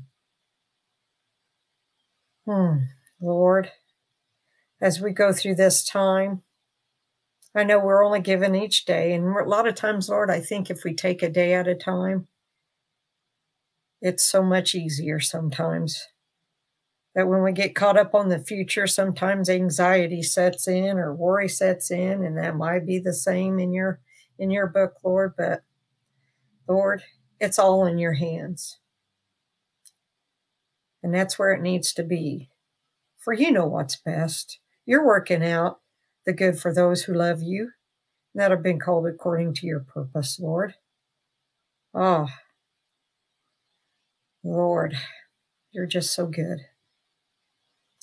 Hmm. 2.46 2.84
Lord, 3.20 3.70
as 4.80 5.00
we 5.00 5.12
go 5.12 5.32
through 5.32 5.56
this 5.56 5.84
time, 5.84 6.42
I 7.58 7.64
know 7.64 7.78
we're 7.78 8.04
only 8.04 8.20
given 8.20 8.54
each 8.54 8.84
day. 8.84 9.12
And 9.12 9.36
a 9.36 9.44
lot 9.44 9.66
of 9.66 9.74
times, 9.74 10.08
Lord, 10.08 10.30
I 10.30 10.40
think 10.40 10.70
if 10.70 10.84
we 10.84 10.94
take 10.94 11.22
a 11.22 11.28
day 11.28 11.54
at 11.54 11.66
a 11.66 11.74
time, 11.74 12.28
it's 14.00 14.22
so 14.22 14.42
much 14.42 14.74
easier 14.74 15.18
sometimes. 15.18 16.06
That 17.14 17.26
when 17.26 17.42
we 17.42 17.52
get 17.52 17.74
caught 17.74 17.96
up 17.96 18.14
on 18.14 18.28
the 18.28 18.38
future, 18.38 18.86
sometimes 18.86 19.50
anxiety 19.50 20.22
sets 20.22 20.68
in 20.68 20.98
or 20.98 21.12
worry 21.12 21.48
sets 21.48 21.90
in, 21.90 22.22
and 22.22 22.38
that 22.38 22.54
might 22.54 22.86
be 22.86 23.00
the 23.00 23.14
same 23.14 23.58
in 23.58 23.72
your 23.72 24.00
in 24.38 24.50
your 24.52 24.68
book, 24.68 24.94
Lord. 25.02 25.34
But 25.36 25.62
Lord, 26.68 27.02
it's 27.40 27.58
all 27.58 27.84
in 27.86 27.98
your 27.98 28.12
hands. 28.12 28.78
And 31.02 31.12
that's 31.12 31.38
where 31.38 31.52
it 31.52 31.62
needs 31.62 31.92
to 31.94 32.04
be. 32.04 32.50
For 33.18 33.32
you 33.32 33.50
know 33.50 33.66
what's 33.66 33.96
best. 33.96 34.60
You're 34.86 35.04
working 35.04 35.44
out 35.44 35.80
the 36.28 36.34
good 36.34 36.60
for 36.60 36.74
those 36.74 37.04
who 37.04 37.14
love 37.14 37.40
you, 37.42 37.70
that 38.34 38.50
have 38.50 38.62
been 38.62 38.78
called 38.78 39.06
according 39.06 39.54
to 39.54 39.66
your 39.66 39.80
purpose, 39.80 40.38
Lord. 40.38 40.74
Oh, 41.94 42.28
Lord, 44.44 44.94
you're 45.72 45.86
just 45.86 46.12
so 46.12 46.26
good. 46.26 46.58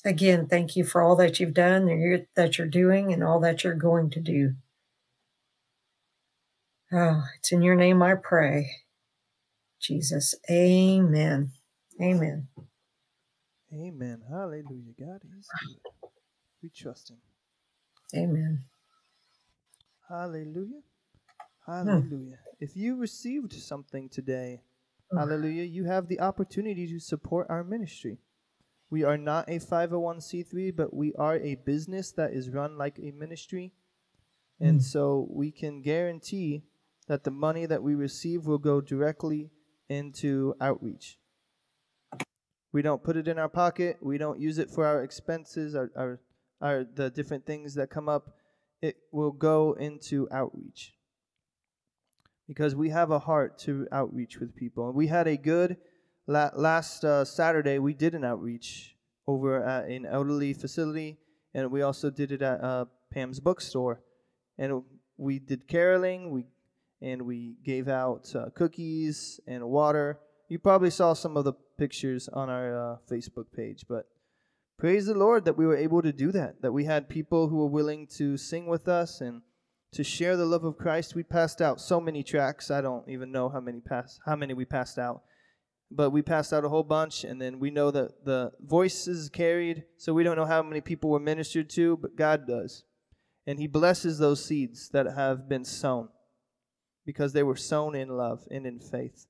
Again, 0.04 0.48
thank 0.48 0.74
you 0.74 0.84
for 0.84 1.00
all 1.00 1.14
that 1.14 1.38
you've 1.38 1.54
done, 1.54 1.86
that 2.34 2.58
you're 2.58 2.66
doing, 2.66 3.12
and 3.12 3.22
all 3.22 3.38
that 3.38 3.62
you're 3.62 3.74
going 3.74 4.10
to 4.10 4.20
do. 4.20 4.54
Oh, 6.92 7.22
it's 7.38 7.52
in 7.52 7.62
your 7.62 7.76
name 7.76 8.02
I 8.02 8.16
pray. 8.16 8.72
Jesus. 9.80 10.34
Amen. 10.50 11.52
Amen. 12.02 12.48
Amen. 13.72 14.22
Hallelujah. 14.28 14.94
God 14.98 15.20
is 15.38 15.48
good. 15.60 15.78
We 16.60 16.70
trust 16.70 17.10
him. 17.10 17.18
Amen. 18.14 18.64
Hallelujah. 20.08 20.82
Hallelujah. 21.66 22.36
Hmm. 22.36 22.60
If 22.60 22.76
you 22.76 22.96
received 22.96 23.52
something 23.52 24.08
today, 24.08 24.62
oh. 25.12 25.18
hallelujah, 25.18 25.64
you 25.64 25.84
have 25.84 26.08
the 26.08 26.20
opportunity 26.20 26.86
to 26.86 27.00
support 27.00 27.46
our 27.50 27.64
ministry. 27.64 28.18
We 28.88 29.02
are 29.02 29.18
not 29.18 29.48
a 29.48 29.58
501c3, 29.58 30.76
but 30.76 30.94
we 30.94 31.12
are 31.14 31.36
a 31.36 31.56
business 31.56 32.12
that 32.12 32.32
is 32.32 32.50
run 32.50 32.78
like 32.78 32.98
a 32.98 33.10
ministry. 33.10 33.72
And 34.60 34.80
mm. 34.80 34.82
so 34.82 35.26
we 35.28 35.50
can 35.50 35.82
guarantee 35.82 36.62
that 37.08 37.24
the 37.24 37.32
money 37.32 37.66
that 37.66 37.82
we 37.82 37.94
receive 37.94 38.46
will 38.46 38.58
go 38.58 38.80
directly 38.80 39.50
into 39.88 40.54
outreach. 40.60 41.18
We 42.72 42.82
don't 42.82 43.02
put 43.02 43.16
it 43.16 43.26
in 43.26 43.38
our 43.38 43.48
pocket. 43.48 43.98
We 44.00 44.18
don't 44.18 44.40
use 44.40 44.58
it 44.58 44.70
for 44.70 44.84
our 44.86 45.02
expenses, 45.02 45.74
our, 45.74 45.90
our 45.96 46.20
or 46.60 46.86
the 46.94 47.10
different 47.10 47.46
things 47.46 47.74
that 47.74 47.90
come 47.90 48.08
up, 48.08 48.36
it 48.82 48.96
will 49.12 49.32
go 49.32 49.72
into 49.78 50.28
outreach. 50.30 50.94
Because 52.46 52.74
we 52.74 52.90
have 52.90 53.10
a 53.10 53.18
heart 53.18 53.58
to 53.60 53.88
outreach 53.90 54.38
with 54.38 54.54
people. 54.54 54.86
And 54.86 54.94
we 54.94 55.08
had 55.08 55.26
a 55.26 55.36
good, 55.36 55.76
la- 56.26 56.50
last 56.54 57.04
uh, 57.04 57.24
Saturday, 57.24 57.78
we 57.78 57.92
did 57.92 58.14
an 58.14 58.24
outreach 58.24 58.96
over 59.26 59.62
at 59.64 59.88
an 59.88 60.06
elderly 60.06 60.52
facility, 60.52 61.18
and 61.54 61.70
we 61.70 61.82
also 61.82 62.10
did 62.10 62.30
it 62.30 62.42
at 62.42 62.62
uh, 62.62 62.84
Pam's 63.12 63.40
bookstore. 63.40 64.00
And 64.58 64.82
we 65.16 65.38
did 65.38 65.66
caroling, 65.66 66.30
we 66.30 66.46
and 67.02 67.22
we 67.22 67.56
gave 67.62 67.88
out 67.88 68.34
uh, 68.34 68.46
cookies 68.54 69.38
and 69.46 69.62
water. 69.64 70.18
You 70.48 70.58
probably 70.58 70.90
saw 70.90 71.12
some 71.12 71.36
of 71.36 71.44
the 71.44 71.52
pictures 71.78 72.28
on 72.28 72.48
our 72.48 72.92
uh, 72.92 72.96
Facebook 73.10 73.46
page, 73.54 73.84
but 73.88 74.06
praise 74.78 75.06
the 75.06 75.14
Lord 75.14 75.44
that 75.44 75.56
we 75.56 75.66
were 75.66 75.76
able 75.76 76.02
to 76.02 76.12
do 76.12 76.32
that, 76.32 76.62
that 76.62 76.72
we 76.72 76.84
had 76.84 77.08
people 77.08 77.48
who 77.48 77.56
were 77.56 77.66
willing 77.66 78.06
to 78.18 78.36
sing 78.36 78.66
with 78.66 78.88
us 78.88 79.20
and 79.20 79.42
to 79.92 80.04
share 80.04 80.36
the 80.36 80.44
love 80.44 80.64
of 80.64 80.76
Christ. 80.76 81.14
We 81.14 81.22
passed 81.22 81.62
out 81.62 81.80
so 81.80 82.00
many 82.00 82.22
tracts. 82.22 82.70
I 82.70 82.80
don't 82.80 83.08
even 83.08 83.32
know 83.32 83.48
how 83.48 83.60
many 83.60 83.80
pass 83.80 84.20
how 84.26 84.36
many 84.36 84.54
we 84.54 84.64
passed 84.64 84.98
out. 84.98 85.22
But 85.90 86.10
we 86.10 86.20
passed 86.20 86.52
out 86.52 86.64
a 86.64 86.68
whole 86.68 86.82
bunch 86.82 87.24
and 87.24 87.40
then 87.40 87.60
we 87.60 87.70
know 87.70 87.90
that 87.92 88.24
the 88.24 88.52
voices 88.60 89.28
carried, 89.28 89.84
so 89.96 90.12
we 90.12 90.24
don't 90.24 90.36
know 90.36 90.44
how 90.44 90.62
many 90.62 90.80
people 90.80 91.10
were 91.10 91.20
ministered 91.20 91.70
to, 91.70 91.96
but 91.96 92.16
God 92.16 92.46
does. 92.46 92.84
And 93.46 93.60
he 93.60 93.68
blesses 93.68 94.18
those 94.18 94.44
seeds 94.44 94.88
that 94.90 95.06
have 95.06 95.48
been 95.48 95.64
sown 95.64 96.08
because 97.06 97.32
they 97.32 97.44
were 97.44 97.56
sown 97.56 97.94
in 97.94 98.08
love 98.08 98.42
and 98.50 98.66
in 98.66 98.80
faith. 98.80 99.26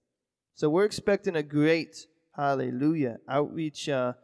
So 0.55 0.71
we're 0.71 0.87
expecting 0.87 1.37
a 1.37 1.43
great 1.43 2.07
hallelujah 2.35 3.19
outreach 3.29 3.91
uh, 3.91 4.15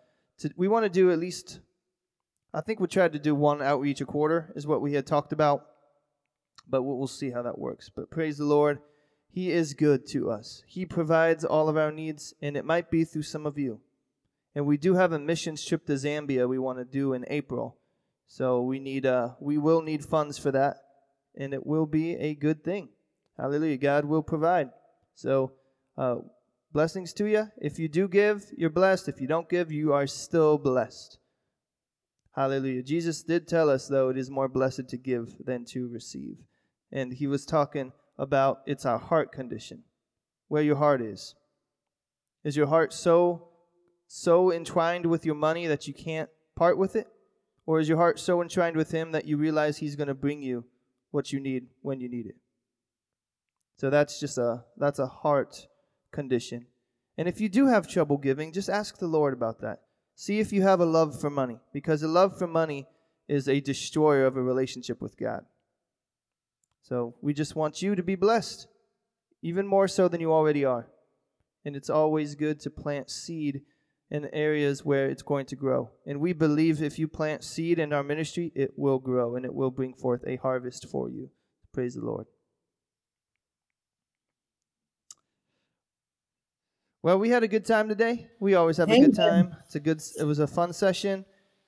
to, 0.42 0.50
we 0.56 0.68
want 0.68 0.84
to 0.84 0.90
do 0.90 1.10
at 1.10 1.18
least, 1.18 1.60
I 2.54 2.60
think 2.60 2.78
we 2.78 2.86
tried 2.86 3.12
to 3.14 3.18
do 3.18 3.34
one 3.34 3.62
outreach 3.62 4.00
a 4.00 4.06
quarter, 4.06 4.52
is 4.54 4.66
what 4.66 4.82
we 4.82 4.92
had 4.92 5.06
talked 5.06 5.32
about. 5.32 5.66
But 6.68 6.82
we'll, 6.82 6.98
we'll 6.98 7.08
see 7.08 7.30
how 7.30 7.42
that 7.42 7.58
works. 7.58 7.90
But 7.94 8.10
praise 8.10 8.38
the 8.38 8.44
Lord. 8.44 8.78
He 9.30 9.50
is 9.50 9.74
good 9.74 10.06
to 10.08 10.30
us. 10.30 10.62
He 10.66 10.84
provides 10.84 11.44
all 11.44 11.68
of 11.68 11.76
our 11.76 11.90
needs, 11.90 12.34
and 12.42 12.56
it 12.56 12.64
might 12.64 12.90
be 12.90 13.04
through 13.04 13.22
some 13.22 13.46
of 13.46 13.58
you. 13.58 13.80
And 14.54 14.66
we 14.66 14.76
do 14.76 14.94
have 14.94 15.12
a 15.12 15.18
missions 15.18 15.64
trip 15.64 15.86
to 15.86 15.94
Zambia 15.94 16.46
we 16.46 16.58
want 16.58 16.78
to 16.78 16.84
do 16.84 17.14
in 17.14 17.24
April. 17.28 17.78
So 18.26 18.62
we 18.62 18.78
need 18.78 19.06
uh 19.06 19.30
we 19.40 19.58
will 19.58 19.82
need 19.82 20.04
funds 20.04 20.38
for 20.38 20.50
that, 20.52 20.76
and 21.34 21.54
it 21.54 21.66
will 21.66 21.86
be 21.86 22.14
a 22.14 22.34
good 22.34 22.62
thing. 22.62 22.90
Hallelujah. 23.38 23.78
God 23.78 24.04
will 24.04 24.22
provide. 24.22 24.70
So 25.14 25.52
uh, 25.96 26.16
Blessings 26.72 27.12
to 27.14 27.26
you. 27.26 27.48
If 27.58 27.78
you 27.78 27.86
do 27.86 28.08
give, 28.08 28.46
you're 28.56 28.70
blessed. 28.70 29.06
If 29.06 29.20
you 29.20 29.26
don't 29.26 29.48
give, 29.48 29.70
you 29.70 29.92
are 29.92 30.06
still 30.06 30.56
blessed. 30.56 31.18
Hallelujah. 32.34 32.82
Jesus 32.82 33.22
did 33.22 33.46
tell 33.46 33.68
us, 33.68 33.88
though, 33.88 34.08
it 34.08 34.16
is 34.16 34.30
more 34.30 34.48
blessed 34.48 34.88
to 34.88 34.96
give 34.96 35.34
than 35.44 35.66
to 35.66 35.88
receive. 35.88 36.38
And 36.90 37.12
he 37.12 37.26
was 37.26 37.44
talking 37.44 37.92
about 38.18 38.62
it's 38.64 38.86
our 38.86 38.98
heart 38.98 39.32
condition, 39.32 39.82
where 40.48 40.62
your 40.62 40.76
heart 40.76 41.02
is. 41.02 41.34
Is 42.42 42.56
your 42.56 42.66
heart 42.68 42.94
so 42.94 43.48
so 44.08 44.50
entwined 44.52 45.06
with 45.06 45.26
your 45.26 45.34
money 45.34 45.66
that 45.66 45.86
you 45.86 45.92
can't 45.92 46.30
part 46.56 46.78
with 46.78 46.96
it? 46.96 47.06
Or 47.66 47.80
is 47.80 47.88
your 47.88 47.98
heart 47.98 48.18
so 48.18 48.40
entwined 48.40 48.76
with 48.76 48.90
him 48.90 49.12
that 49.12 49.26
you 49.26 49.36
realize 49.36 49.76
he's 49.76 49.96
going 49.96 50.08
to 50.08 50.14
bring 50.14 50.42
you 50.42 50.64
what 51.10 51.32
you 51.32 51.38
need 51.38 51.66
when 51.82 52.00
you 52.00 52.08
need 52.08 52.26
it? 52.26 52.36
So 53.76 53.90
that's 53.90 54.18
just 54.18 54.38
a 54.38 54.64
that's 54.78 54.98
a 54.98 55.06
heart 55.06 55.66
condition. 56.12 56.66
And 57.18 57.28
if 57.28 57.40
you 57.40 57.48
do 57.48 57.66
have 57.66 57.88
trouble 57.88 58.18
giving, 58.18 58.52
just 58.52 58.70
ask 58.70 58.98
the 58.98 59.06
Lord 59.06 59.32
about 59.34 59.60
that. 59.60 59.80
See 60.14 60.38
if 60.38 60.52
you 60.52 60.62
have 60.62 60.80
a 60.80 60.84
love 60.84 61.20
for 61.20 61.30
money, 61.30 61.58
because 61.72 62.02
a 62.02 62.08
love 62.08 62.38
for 62.38 62.46
money 62.46 62.86
is 63.28 63.48
a 63.48 63.60
destroyer 63.60 64.26
of 64.26 64.36
a 64.36 64.42
relationship 64.42 65.00
with 65.00 65.16
God. 65.16 65.44
So 66.82 67.14
we 67.20 67.32
just 67.32 67.56
want 67.56 67.82
you 67.82 67.94
to 67.94 68.02
be 68.02 68.14
blessed, 68.14 68.66
even 69.42 69.66
more 69.66 69.88
so 69.88 70.08
than 70.08 70.20
you 70.20 70.32
already 70.32 70.64
are. 70.64 70.88
And 71.64 71.76
it's 71.76 71.90
always 71.90 72.34
good 72.34 72.60
to 72.60 72.70
plant 72.70 73.10
seed 73.10 73.62
in 74.10 74.28
areas 74.32 74.84
where 74.84 75.08
it's 75.08 75.22
going 75.22 75.46
to 75.46 75.56
grow. 75.56 75.90
And 76.06 76.20
we 76.20 76.32
believe 76.32 76.82
if 76.82 76.98
you 76.98 77.08
plant 77.08 77.44
seed 77.44 77.78
in 77.78 77.92
our 77.92 78.02
ministry, 78.02 78.52
it 78.54 78.72
will 78.76 78.98
grow 78.98 79.36
and 79.36 79.44
it 79.44 79.54
will 79.54 79.70
bring 79.70 79.94
forth 79.94 80.22
a 80.26 80.36
harvest 80.36 80.88
for 80.90 81.08
you. 81.08 81.30
Praise 81.72 81.94
the 81.94 82.04
Lord. 82.04 82.26
Well, 87.02 87.18
we 87.18 87.30
had 87.30 87.42
a 87.42 87.48
good 87.48 87.64
time 87.64 87.88
today. 87.88 88.28
We 88.38 88.54
always 88.54 88.76
have 88.76 88.88
a 88.88 88.94
good 88.94 89.18
Amen. 89.18 89.44
time. 89.50 89.56
It's 89.64 89.74
a 89.74 89.80
good. 89.80 90.00
It 90.18 90.24
was 90.24 90.38
a 90.38 90.46
fun 90.46 90.72
session. 90.72 91.24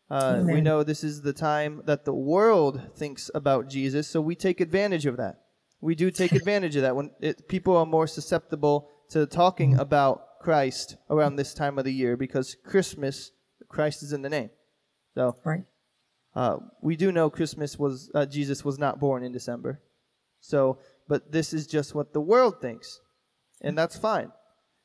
Uh, 0.09 0.43
we 0.45 0.61
know 0.61 0.83
this 0.85 1.03
is 1.03 1.23
the 1.23 1.33
time 1.33 1.83
that 1.87 2.05
the 2.05 2.15
world 2.15 2.81
thinks 2.95 3.31
about 3.35 3.69
Jesus, 3.69 4.07
so 4.07 4.21
we 4.21 4.37
take 4.37 4.61
advantage 4.61 5.07
of 5.07 5.17
that. 5.17 5.41
We 5.81 5.95
do 5.97 6.11
take 6.11 6.33
advantage 6.43 6.77
of 6.77 6.83
that 6.83 6.95
when 6.95 7.11
it, 7.21 7.49
people 7.49 7.77
are 7.77 7.87
more 7.87 8.07
susceptible 8.07 8.89
to 9.11 9.27
talking 9.27 9.75
about 9.79 10.39
Christ 10.41 10.97
around 11.11 11.37
this 11.37 11.53
time 11.53 11.79
of 11.79 11.85
the 11.85 11.93
year 11.93 12.17
because 12.17 12.55
Christmas, 12.65 13.33
Christ 13.69 14.03
is 14.03 14.13
in 14.13 14.23
the 14.23 14.31
name. 14.31 14.51
So 15.15 15.37
Right. 15.45 15.65
uh, 16.37 16.59
we 16.81 16.97
do 16.97 17.11
know 17.11 17.29
Christmas 17.29 17.77
was 17.79 18.09
uh, 18.15 18.27
Jesus 18.27 18.65
was 18.65 18.79
not 18.79 19.01
born 19.01 19.25
in 19.25 19.33
December. 19.33 19.81
So, 20.41 20.79
but 21.09 21.33
this 21.33 21.53
is 21.53 21.67
just 21.67 21.93
what 21.95 22.13
the 22.13 22.21
world 22.21 22.61
thinks, 22.61 23.01
and 23.63 23.77
that's 23.77 23.97
fine. 23.97 24.31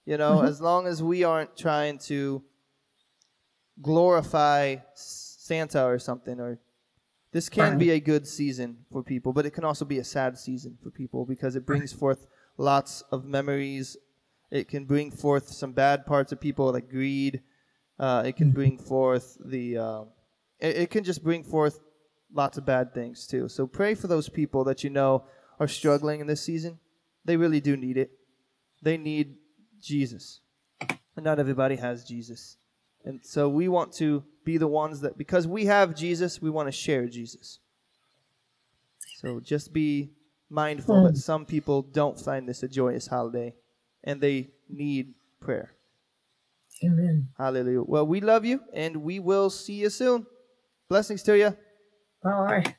You 0.09 0.17
know, 0.17 0.41
as 0.41 0.59
long 0.59 0.87
as 0.87 1.03
we 1.03 1.23
aren't 1.23 1.55
trying 1.55 1.99
to 2.09 2.41
glorify 3.79 4.77
Santa 4.95 5.85
or 5.85 5.99
something, 5.99 6.39
or 6.39 6.57
this 7.31 7.47
can 7.47 7.77
be 7.77 7.91
a 7.91 7.99
good 7.99 8.27
season 8.27 8.77
for 8.91 9.03
people, 9.03 9.33
but 9.33 9.45
it 9.45 9.51
can 9.51 9.63
also 9.63 9.85
be 9.85 9.99
a 9.99 10.03
sad 10.03 10.35
season 10.35 10.79
for 10.81 10.89
people 10.89 11.27
because 11.27 11.55
it 11.55 11.63
brings 11.63 11.93
forth 11.93 12.25
lots 12.57 13.03
of 13.11 13.23
memories. 13.23 13.97
It 14.49 14.67
can 14.67 14.85
bring 14.85 15.11
forth 15.11 15.49
some 15.49 15.73
bad 15.73 16.07
parts 16.07 16.31
of 16.31 16.41
people 16.41 16.73
like 16.73 16.89
greed. 16.89 17.43
Uh, 17.99 18.23
it 18.25 18.35
can 18.35 18.49
bring 18.49 18.79
forth 18.79 19.37
the. 19.45 19.77
Uh, 19.77 20.01
it, 20.59 20.75
it 20.75 20.89
can 20.89 21.03
just 21.03 21.23
bring 21.23 21.43
forth 21.43 21.81
lots 22.33 22.57
of 22.57 22.65
bad 22.65 22.95
things 22.95 23.27
too. 23.27 23.47
So 23.47 23.67
pray 23.67 23.93
for 23.93 24.07
those 24.07 24.27
people 24.27 24.63
that 24.63 24.83
you 24.83 24.89
know 24.89 25.25
are 25.59 25.67
struggling 25.67 26.19
in 26.19 26.25
this 26.25 26.41
season. 26.41 26.79
They 27.25 27.37
really 27.37 27.59
do 27.59 27.77
need 27.77 27.97
it. 27.97 28.09
They 28.81 28.97
need 28.97 29.35
Jesus. 29.81 30.41
And 30.79 31.25
not 31.25 31.39
everybody 31.39 31.75
has 31.75 32.03
Jesus. 32.03 32.57
And 33.05 33.19
so 33.23 33.49
we 33.49 33.67
want 33.67 33.93
to 33.93 34.23
be 34.45 34.57
the 34.57 34.67
ones 34.67 35.01
that, 35.01 35.17
because 35.17 35.47
we 35.47 35.65
have 35.65 35.95
Jesus, 35.95 36.41
we 36.41 36.49
want 36.49 36.67
to 36.67 36.71
share 36.71 37.07
Jesus. 37.07 37.59
So 39.17 39.39
just 39.39 39.73
be 39.73 40.11
mindful 40.49 41.03
that 41.03 41.11
hmm. 41.11 41.17
some 41.17 41.45
people 41.45 41.81
don't 41.81 42.19
find 42.19 42.47
this 42.47 42.63
a 42.63 42.67
joyous 42.67 43.07
holiday 43.07 43.53
and 44.03 44.21
they 44.21 44.49
need 44.69 45.13
prayer. 45.39 45.73
Amen. 46.83 47.27
Hallelujah. 47.37 47.83
Well, 47.83 48.07
we 48.07 48.21
love 48.21 48.45
you 48.45 48.61
and 48.73 48.97
we 48.97 49.19
will 49.19 49.49
see 49.49 49.73
you 49.73 49.89
soon. 49.89 50.25
Blessings 50.87 51.23
to 51.23 51.37
you. 51.37 51.55
All 52.25 52.41
right. 52.41 52.75